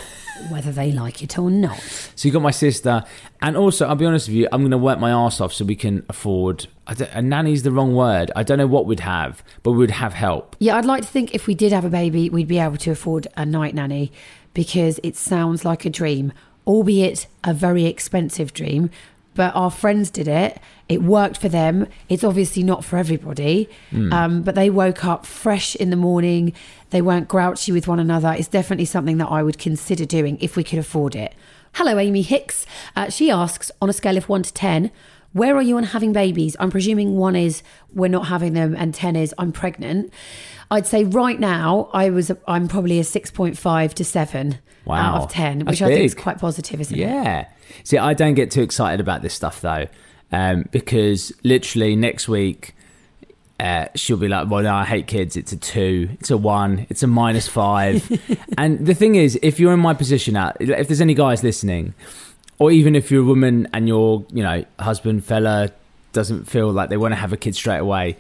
whether 0.50 0.72
they 0.72 0.92
like 0.92 1.24
it 1.24 1.40
or 1.40 1.50
not. 1.50 1.80
So 2.16 2.28
you 2.28 2.32
got 2.34 2.42
my 2.44 2.52
sister. 2.52 3.04
And 3.42 3.58
also, 3.58 3.88
I'll 3.88 3.96
be 3.96 4.06
honest 4.06 4.28
with 4.28 4.36
you, 4.38 4.48
I'm 4.52 4.62
going 4.62 4.72
to 4.72 4.78
work 4.78 5.00
my 5.00 5.12
arse 5.12 5.42
off 5.42 5.54
so 5.54 5.66
we 5.66 5.76
can 5.76 6.06
afford. 6.10 6.68
A 6.86 7.22
nanny's 7.22 7.64
the 7.64 7.72
wrong 7.72 7.96
word. 7.96 8.30
I 8.36 8.44
don't 8.44 8.58
know 8.58 8.68
what 8.68 8.86
we'd 8.86 9.00
have, 9.02 9.44
but 9.64 9.72
we'd 9.72 9.90
have 9.92 10.14
help. 10.14 10.56
Yeah, 10.60 10.78
I'd 10.78 10.86
like 10.86 11.02
to 11.02 11.08
think 11.08 11.34
if 11.34 11.48
we 11.48 11.56
did 11.56 11.72
have 11.72 11.86
a 11.86 11.90
baby, 11.90 12.30
we'd 12.30 12.48
be 12.48 12.60
able 12.60 12.78
to 12.78 12.92
afford 12.92 13.28
a 13.36 13.46
night 13.46 13.74
nanny 13.74 14.12
because 14.54 15.00
it 15.04 15.16
sounds 15.16 15.66
like 15.66 15.86
a 15.86 15.90
dream, 15.90 16.32
albeit 16.68 17.28
a 17.44 17.54
very 17.54 17.86
expensive 17.86 18.54
dream. 18.54 18.90
But 19.38 19.56
our 19.56 19.72
friends 19.72 20.10
did 20.10 20.28
it. 20.28 20.60
It 20.90 21.02
worked 21.04 21.38
for 21.38 21.48
them. 21.48 21.88
It's 22.10 22.24
obviously 22.24 22.64
not 22.64 22.84
for 22.84 22.98
everybody. 22.98 23.70
Um, 24.12 24.42
but 24.42 24.56
they 24.56 24.70
woke 24.70 25.06
up 25.06 25.26
fresh 25.26 25.76
in 25.76 25.90
the 25.92 25.96
morning. 25.96 26.54
They 26.90 27.02
weren't 27.02 27.28
grouchy 27.28 27.72
with 27.72 27.88
one 27.88 28.00
another. 28.00 28.36
It's 28.38 28.48
definitely 28.48 28.86
something 28.86 29.18
that 29.20 29.28
I 29.28 29.44
would 29.44 29.60
consider 29.60 30.06
doing 30.06 30.38
if 30.42 30.56
we 30.58 30.64
could 30.64 30.80
afford 30.80 31.16
it. 31.16 31.34
Hello, 31.74 32.00
Amy 32.00 32.24
Hicks. 32.24 32.66
Uh, 32.96 33.10
she 33.10 33.30
asks 33.30 33.72
on 33.82 33.90
a 33.90 33.94
scale 33.94 34.18
of 34.18 34.28
one 34.28 34.42
to 34.44 34.52
10, 34.52 34.92
where 35.34 35.56
are 35.56 35.62
you 35.62 35.78
on 35.78 35.84
having 35.84 36.14
babies? 36.14 36.56
I'm 36.60 36.72
presuming 36.72 37.16
one 37.16 37.36
is 37.36 37.62
we're 37.94 38.08
not 38.08 38.28
having 38.28 38.54
them, 38.54 38.76
and 38.76 38.94
10 38.94 39.16
is 39.16 39.36
I'm 39.38 39.52
pregnant. 39.52 40.12
I'd 40.72 40.88
say 40.88 41.04
right 41.04 41.40
now 41.40 41.90
I 41.94 42.10
was 42.10 42.32
I'm 42.48 42.68
probably 42.68 43.00
a 43.00 43.04
6.5 43.04 43.94
to 43.94 44.04
7 44.04 44.58
Wow. 44.88 45.16
out 45.16 45.24
of 45.24 45.32
10, 45.32 45.60
That's 45.60 45.70
which 45.70 45.82
I 45.82 45.88
think 45.88 46.06
is 46.06 46.16
quite 46.16 46.40
positive, 46.40 46.80
isn't 46.82 46.96
it? 46.98 47.02
Yeah. 47.02 47.48
See, 47.84 47.98
I 47.98 48.14
don't 48.14 48.34
get 48.36 48.52
too 48.52 48.62
excited 48.62 49.00
about 49.00 49.22
this 49.22 49.34
stuff 49.34 49.62
though, 49.62 49.88
um, 50.32 50.68
because 50.72 51.32
literally 51.44 51.96
next 51.96 52.28
week 52.28 52.74
uh, 53.60 53.88
she'll 53.96 54.18
be 54.18 54.28
like, 54.28 54.50
"Well, 54.50 54.62
no, 54.64 54.74
I 54.74 54.86
hate 54.86 55.08
kids. 55.08 55.36
It's 55.36 55.52
a 55.52 55.58
two. 55.58 56.10
It's 56.20 56.30
a 56.30 56.38
one. 56.38 56.86
It's 56.90 57.02
a 57.02 57.08
minus 57.08 57.48
five. 57.48 58.08
and 58.58 58.86
the 58.86 58.94
thing 58.94 59.16
is, 59.16 59.38
if 59.42 59.60
you're 59.60 59.74
in 59.74 59.80
my 59.80 59.96
position 59.96 60.36
now, 60.36 60.54
if 60.60 60.88
there's 60.88 61.02
any 61.02 61.16
guys 61.16 61.44
listening, 61.44 61.96
or 62.60 62.72
even 62.72 62.96
if 62.96 63.10
you're 63.10 63.24
a 63.24 63.26
woman 63.26 63.68
and 63.74 63.88
your, 63.88 64.24
you 64.32 64.44
know, 64.44 64.64
husband 64.80 65.26
fella 65.26 65.72
doesn't 66.14 66.46
feel 66.46 66.72
like 66.72 66.90
they 66.90 66.98
want 66.98 67.14
to 67.14 67.16
have 67.16 67.34
a 67.34 67.38
kid 67.38 67.56
straight 67.56 67.80
away, 67.80 68.16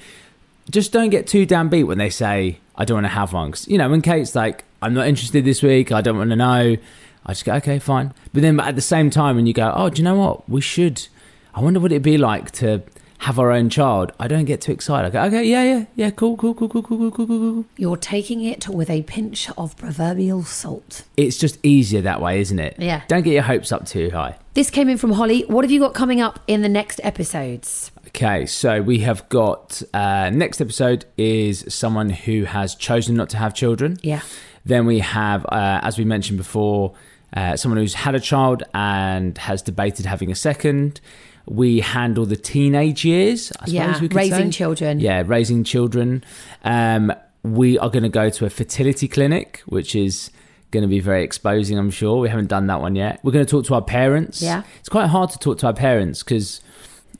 just 0.71 0.91
don't 0.91 1.09
get 1.11 1.27
too 1.27 1.45
damn 1.45 1.69
beat 1.69 1.83
when 1.83 1.99
they 1.99 2.09
say 2.09 2.57
I 2.75 2.83
don't 2.85 2.95
want 2.95 3.05
to 3.05 3.09
have 3.09 3.31
one. 3.31 3.51
'Cause, 3.51 3.67
you 3.67 3.77
know, 3.77 3.89
when 3.89 4.01
Kate's 4.01 4.35
like, 4.35 4.63
I'm 4.81 4.93
not 4.93 5.07
interested 5.07 5.45
this 5.45 5.63
week. 5.63 5.91
I 5.91 6.01
don't 6.01 6.17
want 6.17 6.29
to 6.29 6.35
know. 6.35 6.77
I 7.25 7.31
just 7.31 7.45
go, 7.45 7.53
okay, 7.55 7.79
fine. 7.79 8.13
But 8.33 8.41
then 8.41 8.59
at 8.59 8.75
the 8.75 8.81
same 8.81 9.09
time, 9.09 9.35
when 9.35 9.47
you 9.47 9.53
go, 9.53 9.73
oh, 9.75 9.89
do 9.89 10.01
you 10.01 10.03
know 10.03 10.15
what? 10.15 10.47
We 10.49 10.61
should. 10.61 11.07
I 11.53 11.61
wonder 11.61 11.79
what 11.79 11.91
it'd 11.91 12.03
be 12.03 12.17
like 12.17 12.51
to 12.51 12.83
have 13.19 13.39
our 13.39 13.51
own 13.51 13.69
child. 13.69 14.11
I 14.19 14.27
don't 14.27 14.45
get 14.45 14.61
too 14.61 14.71
excited. 14.71 15.07
I 15.07 15.09
go, 15.09 15.23
okay, 15.35 15.43
yeah, 15.43 15.63
yeah, 15.63 15.85
yeah, 15.95 16.09
cool, 16.11 16.37
cool, 16.37 16.53
cool, 16.53 16.69
cool, 16.69 16.83
cool, 16.83 16.97
cool, 16.97 17.11
cool, 17.11 17.27
cool. 17.27 17.65
You're 17.75 17.97
taking 17.97 18.43
it 18.43 18.69
with 18.69 18.89
a 18.89 19.01
pinch 19.03 19.49
of 19.57 19.75
proverbial 19.75 20.43
salt. 20.43 21.03
It's 21.17 21.37
just 21.37 21.57
easier 21.65 22.01
that 22.01 22.21
way, 22.21 22.39
isn't 22.41 22.59
it? 22.59 22.75
Yeah. 22.77 23.01
Don't 23.07 23.23
get 23.23 23.33
your 23.33 23.43
hopes 23.43 23.71
up 23.71 23.85
too 23.87 24.11
high. 24.11 24.37
This 24.53 24.69
came 24.69 24.87
in 24.87 24.97
from 24.97 25.11
Holly. 25.11 25.43
What 25.47 25.65
have 25.65 25.71
you 25.71 25.79
got 25.79 25.93
coming 25.93 26.21
up 26.21 26.39
in 26.47 26.61
the 26.61 26.69
next 26.69 27.01
episodes? 27.03 27.91
Okay, 28.07 28.45
so 28.45 28.81
we 28.81 28.99
have 28.99 29.27
got 29.29 29.81
uh, 29.93 30.29
next 30.29 30.61
episode 30.61 31.05
is 31.17 31.65
someone 31.67 32.09
who 32.09 32.45
has 32.45 32.73
chosen 32.75 33.15
not 33.15 33.29
to 33.29 33.37
have 33.37 33.53
children. 33.53 33.97
Yeah. 34.01 34.21
Then 34.67 34.85
we 34.85 34.99
have, 34.99 35.45
uh, 35.45 35.79
as 35.81 35.97
we 35.97 36.05
mentioned 36.05 36.37
before, 36.37 36.93
uh, 37.35 37.55
someone 37.55 37.77
who's 37.79 37.93
had 37.93 38.15
a 38.15 38.19
child 38.19 38.63
and 38.73 39.37
has 39.37 39.61
debated 39.61 40.05
having 40.05 40.31
a 40.31 40.35
second. 40.35 41.01
We 41.45 41.79
handle 41.79 42.25
the 42.25 42.35
teenage 42.35 43.05
years. 43.05 43.51
I 43.59 43.65
suppose 43.65 43.73
Yeah, 43.73 43.93
we 44.01 44.07
could 44.09 44.15
raising 44.15 44.51
say. 44.51 44.57
children. 44.57 44.99
Yeah, 44.99 45.23
raising 45.25 45.63
children. 45.63 46.23
Um, 46.63 47.13
we 47.43 47.77
are 47.79 47.89
going 47.89 48.03
to 48.03 48.09
go 48.09 48.29
to 48.29 48.45
a 48.45 48.49
fertility 48.49 49.07
clinic, 49.07 49.61
which 49.65 49.95
is 49.95 50.31
going 50.71 50.81
to 50.83 50.87
be 50.89 50.99
very 50.99 51.23
exposing. 51.23 51.77
I'm 51.77 51.91
sure 51.91 52.19
we 52.19 52.27
haven't 52.27 52.47
done 52.49 52.67
that 52.67 52.81
one 52.81 52.95
yet. 52.95 53.21
We're 53.23 53.31
going 53.31 53.45
to 53.45 53.49
talk 53.49 53.65
to 53.67 53.75
our 53.75 53.81
parents. 53.81 54.41
Yeah. 54.41 54.63
it's 54.79 54.89
quite 54.89 55.07
hard 55.07 55.29
to 55.29 55.37
talk 55.39 55.59
to 55.59 55.67
our 55.67 55.73
parents 55.73 56.23
because 56.23 56.59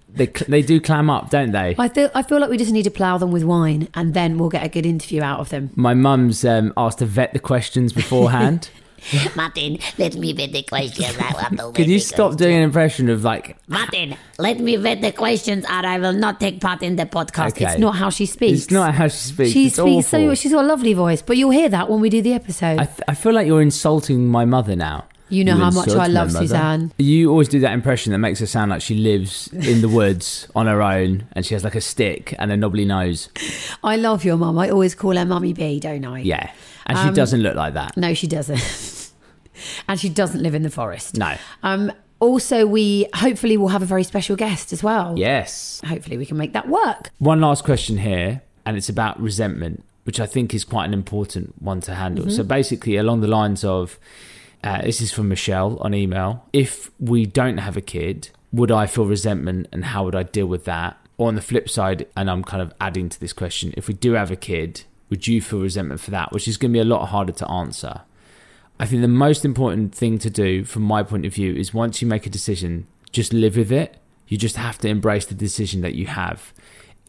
they 0.10 0.26
they 0.26 0.62
do 0.62 0.80
clam 0.82 1.10
up, 1.10 1.30
don't 1.30 1.52
they? 1.52 1.76
I 1.78 1.90
feel 1.90 2.10
I 2.16 2.24
feel 2.24 2.40
like 2.40 2.50
we 2.50 2.58
just 2.58 2.72
need 2.72 2.84
to 2.84 2.92
plough 2.92 3.18
them 3.18 3.32
with 3.32 3.44
wine, 3.44 3.88
and 3.94 4.14
then 4.14 4.38
we'll 4.38 4.50
get 4.50 4.64
a 4.66 4.70
good 4.70 4.86
interview 4.86 5.22
out 5.22 5.40
of 5.40 5.50
them. 5.50 5.72
My 5.76 5.94
mum's 5.94 6.44
um, 6.46 6.74
asked 6.78 7.00
to 7.00 7.06
vet 7.06 7.34
the 7.34 7.40
questions 7.40 7.94
beforehand. 7.94 8.70
Martin, 9.36 9.78
let 9.98 10.16
me 10.16 10.34
vet 10.34 10.52
the 10.52 10.64
questions. 10.64 11.16
I 11.20 11.32
want 11.34 11.58
to 11.60 11.72
Could 11.72 11.88
you 11.88 12.00
stop 12.00 12.30
questions. 12.30 12.36
doing 12.38 12.56
an 12.58 12.64
impression 12.64 13.10
of 13.10 13.24
like? 13.24 13.58
Martin, 13.68 14.18
let 14.40 14.60
me 14.60 14.76
vet 14.76 15.02
the 15.02 15.12
questions 15.12 15.66
or 15.66 15.86
I 15.86 16.00
will 16.00 16.14
not 16.14 16.40
take 16.40 16.60
part 16.60 16.82
in 16.82 16.96
the 16.96 17.06
podcast. 17.06 17.52
Okay. 17.52 17.66
It's 17.66 17.80
not 17.80 17.96
how 17.96 18.10
she 18.10 18.26
speaks. 18.26 18.64
It's 18.64 18.72
not 18.72 18.96
how 18.96 19.08
she 19.08 19.18
speaks. 19.18 19.52
She 19.52 19.68
it's 19.68 19.76
speaks 19.76 20.08
so 20.08 20.34
she's 20.34 20.52
got 20.52 20.66
a 20.66 20.68
lovely 20.68 20.94
voice, 20.94 21.22
but 21.22 21.38
you'll 21.38 21.52
hear 21.52 21.70
that 21.70 21.90
when 21.90 22.02
we 22.02 22.10
do 22.10 22.22
the 22.22 22.34
episode. 22.34 22.80
I, 22.80 22.86
th- 22.86 23.02
I 23.08 23.14
feel 23.14 23.34
like 23.34 23.48
you're 23.48 23.62
insulting 23.62 24.28
my 24.28 24.46
mother 24.46 24.76
now. 24.76 25.06
You 25.30 25.44
know 25.44 25.56
how 25.58 25.72
much 25.72 25.90
I 25.90 26.08
love. 26.08 26.32
Suzanne. 26.32 26.92
You 26.98 27.30
always 27.32 27.48
do 27.48 27.60
that 27.60 27.74
impression 27.74 28.12
that 28.14 28.20
makes 28.20 28.40
her 28.40 28.46
sound 28.46 28.72
like 28.72 28.82
she 28.82 28.96
lives 28.96 29.48
in 29.54 29.82
the 29.82 29.90
woods 29.90 30.48
on 30.56 30.68
her 30.68 30.82
own 30.82 31.28
and 31.34 31.46
she 31.46 31.54
has 31.54 31.64
like 31.64 31.76
a 31.76 31.82
stick 31.82 32.34
and 32.40 32.52
a 32.52 32.58
knobbly 32.58 32.86
nose. 32.86 33.30
I 33.84 33.96
love 33.98 34.24
your 34.24 34.38
mum. 34.38 34.58
I 34.58 34.70
always 34.70 34.96
call 34.96 35.16
her 35.16 35.26
Mummy 35.26 35.54
B, 35.54 35.80
don't 35.80 36.06
I? 36.06 36.20
Yeah. 36.20 36.52
And 36.86 36.98
Um, 36.98 37.10
she 37.10 37.14
doesn't 37.16 37.42
look 37.42 37.56
like 37.56 37.74
that. 37.74 37.98
No, 37.98 38.14
she 38.14 38.28
doesn't. 38.28 39.12
and 39.88 40.00
she 40.00 40.10
doesn't 40.10 40.42
live 40.42 40.56
in 40.56 40.64
the 40.64 40.70
forest. 40.70 41.18
No. 41.18 41.36
Um. 41.64 41.92
Also, 42.20 42.66
we 42.66 43.06
hopefully 43.14 43.58
will 43.58 43.68
have 43.68 43.84
a 43.84 43.86
very 43.86 44.04
special 44.04 44.36
guest 44.36 44.74
as 44.74 44.82
well. 44.82 45.14
Yes. 45.18 45.82
Hopefully, 45.86 46.18
we 46.18 46.26
can 46.26 46.36
make 46.36 46.54
that 46.54 46.68
work. 46.68 47.12
One 47.20 47.40
last 47.42 47.64
question 47.64 48.00
here, 48.00 48.42
and 48.66 48.76
it's 48.76 48.90
about 48.90 49.22
resentment, 49.22 49.84
which 50.04 50.20
I 50.20 50.26
think 50.26 50.52
is 50.56 50.64
quite 50.64 50.86
an 50.86 50.96
important 50.96 51.62
one 51.62 51.80
to 51.82 51.94
handle. 51.94 52.26
Mm-hmm. 52.26 52.34
So 52.36 52.44
basically, 52.44 52.96
along 52.98 53.22
the 53.22 53.28
lines 53.28 53.64
of 53.64 54.00
uh, 54.64 54.82
this 54.82 55.02
is 55.02 55.12
from 55.12 55.30
Michelle 55.30 55.78
on 55.82 55.94
email. 55.94 56.46
If 56.54 56.92
we 57.00 57.26
don't 57.26 57.58
have 57.58 57.78
a 57.78 57.82
kid, 57.82 58.30
would 58.52 58.72
I 58.72 58.88
feel 58.88 59.06
resentment 59.06 59.68
and 59.72 59.86
how 59.86 60.06
would 60.06 60.16
I 60.16 60.24
deal 60.24 60.48
with 60.48 60.66
that? 60.66 60.98
Or 61.18 61.28
on 61.28 61.36
the 61.36 61.42
flip 61.42 61.70
side, 61.70 62.08
and 62.16 62.30
I'm 62.30 62.44
kind 62.44 62.62
of 62.62 62.74
adding 62.80 63.10
to 63.10 63.20
this 63.20 63.34
question, 63.34 63.74
if 63.76 63.88
we 63.88 63.94
do 63.94 64.14
have 64.14 64.30
a 64.30 64.36
kid, 64.36 64.84
would 65.10 65.28
you 65.28 65.42
feel 65.42 65.62
resentment 65.62 66.00
for 66.00 66.12
that? 66.12 66.32
Which 66.32 66.48
is 66.48 66.58
going 66.58 66.72
to 66.72 66.78
be 66.78 66.82
a 66.82 66.86
lot 66.86 67.08
harder 67.08 67.34
to 67.34 67.50
answer. 67.50 68.02
I 68.80 68.86
think 68.86 69.02
the 69.02 69.08
most 69.08 69.44
important 69.44 69.96
thing 69.96 70.20
to 70.20 70.30
do, 70.30 70.64
from 70.64 70.84
my 70.84 71.02
point 71.02 71.26
of 71.26 71.34
view, 71.34 71.56
is 71.56 71.74
once 71.74 72.02
you 72.02 72.08
make 72.08 72.28
a 72.28 72.30
decision, 72.30 72.86
just 73.12 73.34
live 73.34 73.58
with 73.58 73.72
it. 73.72 73.98
You 74.28 74.38
just 74.38 74.58
have 74.58 74.78
to 74.80 74.88
embrace 74.88 75.26
the 75.26 75.34
decision 75.34 75.82
that 75.82 75.96
you 75.96 76.06
have. 76.06 76.54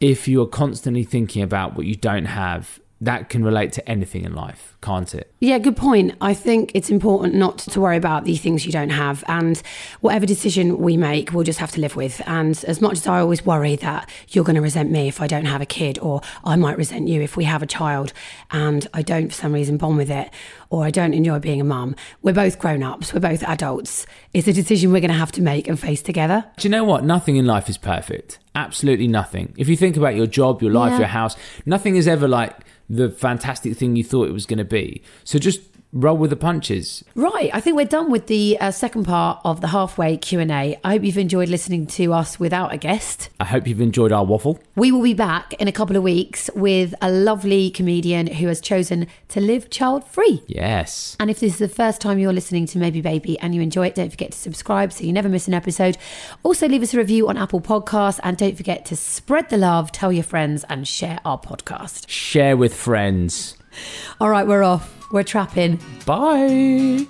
If 0.01 0.29
you 0.29 0.41
are 0.41 0.47
constantly 0.47 1.05
thinking 1.05 1.43
about 1.43 1.77
what 1.77 1.85
you 1.85 1.97
don't 1.97 2.27
have, 2.27 2.81
that 3.01 3.29
can 3.29 3.45
relate 3.45 3.73
to 3.73 3.87
anything 3.89 4.25
in 4.25 4.35
life, 4.35 4.78
can't 4.81 5.13
it? 5.15 5.33
Yeah, 5.41 5.59
good 5.59 5.77
point. 5.77 6.15
I 6.21 6.35
think 6.35 6.71
it's 6.75 6.89
important 6.91 7.35
not 7.35 7.59
to 7.59 7.81
worry 7.81 7.97
about 7.97 8.25
the 8.25 8.37
things 8.37 8.65
you 8.65 8.73
don't 8.73 8.91
have, 8.91 9.25
and 9.27 9.61
whatever 10.01 10.25
decision 10.27 10.79
we 10.79 10.97
make, 10.97 11.33
we'll 11.33 11.45
just 11.45 11.59
have 11.59 11.73
to 11.73 11.81
live 11.81 11.97
with. 11.97 12.21
And 12.27 12.63
as 12.67 12.81
much 12.81 12.93
as 12.99 13.07
I 13.07 13.21
always 13.21 13.45
worry 13.45 13.77
that 13.77 14.09
you're 14.29 14.45
going 14.45 14.57
to 14.57 14.63
resent 14.63 14.91
me 14.91 15.09
if 15.09 15.21
I 15.21 15.27
don't 15.27 15.47
have 15.47 15.61
a 15.61 15.67
kid, 15.67 15.99
or 15.99 16.21
I 16.45 16.57
might 16.57 16.79
resent 16.79 17.09
you 17.09 17.21
if 17.23 17.37
we 17.37 17.45
have 17.45 17.63
a 17.63 17.67
child 17.67 18.13
and 18.51 18.87
I 18.95 19.03
don't 19.03 19.29
for 19.29 19.35
some 19.35 19.53
reason 19.53 19.77
bond 19.79 19.97
with 19.97 20.11
it, 20.11 20.31
or 20.71 20.85
I 20.85 20.91
don't 20.91 21.15
enjoy 21.15 21.39
being 21.41 21.61
a 21.61 21.65
mum, 21.65 21.97
we're 22.23 22.33
both 22.33 22.59
grown 22.59 22.83
ups, 22.83 23.13
we're 23.13 23.21
both 23.21 23.43
adults. 23.43 24.07
It's 24.33 24.47
a 24.49 24.53
decision 24.53 24.93
we're 24.93 25.01
going 25.01 25.11
to 25.11 25.17
have 25.17 25.33
to 25.33 25.43
make 25.43 25.67
and 25.67 25.79
face 25.79 26.03
together. 26.03 26.45
Do 26.57 26.69
you 26.69 26.71
know 26.73 26.85
what? 26.85 27.05
Nothing 27.05 27.37
in 27.37 27.47
life 27.47 27.69
is 27.69 27.79
perfect. 27.79 28.39
Absolutely 28.55 29.09
nothing. 29.09 29.55
If 29.57 29.69
you 29.69 29.77
think 29.77 29.97
about 29.97 30.15
your 30.17 30.27
job, 30.27 30.63
your 30.63 30.73
life, 30.73 30.93
Yeah. 30.93 30.99
your 30.99 31.09
house, 31.09 31.37
nothing 31.65 31.97
is 31.97 32.07
ever 32.09 32.27
like 32.29 32.55
the 32.91 33.11
fantastic 33.11 33.77
thing 33.77 33.97
you 33.97 34.03
thought 34.03 34.29
it 34.29 34.33
was 34.33 34.47
going 34.47 34.59
to 34.59 34.65
be. 34.69 35.03
So 35.25 35.39
just 35.39 35.61
roll 35.93 36.17
with 36.17 36.31
the 36.31 36.37
punches. 36.37 37.03
Right, 37.15 37.51
I 37.53 37.61
think 37.61 37.77
we're 37.77 37.87
done 37.87 38.11
with 38.11 38.27
the 38.27 38.59
uh, 38.61 38.71
second 38.71 39.05
part 39.05 39.41
of 39.45 39.61
the 39.61 39.69
halfway 39.69 40.17
Q 40.17 40.41
and 40.41 40.51
A. 40.51 40.79
I 40.85 40.93
hope 40.93 41.05
you've 41.05 41.19
enjoyed 41.19 41.49
listening 41.49 41.87
to 41.89 42.13
us 42.13 42.39
without 42.39 42.73
a 42.73 42.77
guest. 42.77 43.31
I 43.41 43.45
hope 43.45 43.67
you've 43.67 43.81
enjoyed 43.81 44.13
our 44.13 44.25
waffle. 44.25 44.61
We 44.77 44.93
will 44.93 45.03
be 45.03 45.15
back 45.15 45.55
in 45.55 45.67
a 45.67 45.73
couple 45.73 45.97
of 45.97 46.03
weeks 46.03 46.51
with 46.55 46.95
a 47.01 47.11
lovely 47.11 47.71
comedian 47.71 48.27
who 48.27 48.49
has 48.49 48.61
chosen 48.61 49.07
to 49.29 49.41
live 49.41 49.71
child 49.71 50.05
free. 50.05 50.43
Yes. 50.47 51.17
And 51.21 51.31
if 51.31 51.41
this 51.41 51.55
is 51.55 51.59
the 51.59 51.69
first 51.69 52.01
time 52.01 52.19
you're 52.19 52.33
listening 52.33 52.67
to 52.67 52.79
Maybe 52.79 53.01
Baby 53.01 53.39
and 53.39 53.55
you 53.55 53.63
enjoy 53.63 53.87
it, 53.87 53.95
don't 53.95 54.11
forget 54.11 54.33
to 54.33 54.39
subscribe 54.39 54.93
so 54.93 55.05
you 55.05 55.13
never 55.13 55.29
miss 55.29 55.49
an 55.49 55.55
episode. 55.55 55.97
Also, 56.43 56.69
leave 56.69 56.83
us 56.83 56.93
a 56.93 56.99
review 56.99 57.29
on 57.29 57.39
Apple 57.39 57.61
Podcasts 57.61 58.21
and 58.23 58.37
don't 58.37 58.57
forget 58.57 58.85
to 58.87 58.97
spread 58.97 59.49
the 59.49 59.57
love, 59.57 59.91
tell 59.91 60.13
your 60.13 60.25
friends, 60.25 60.65
and 60.69 60.87
share 60.87 61.19
our 61.25 61.41
podcast. 61.41 62.09
Share 62.09 62.57
with 62.57 62.75
friends. 62.75 63.57
All 64.21 64.31
right, 64.31 64.47
we're 64.47 64.63
off. 64.63 64.95
We're 65.13 65.25
trapping. 65.25 65.81
Bye. 66.05 67.07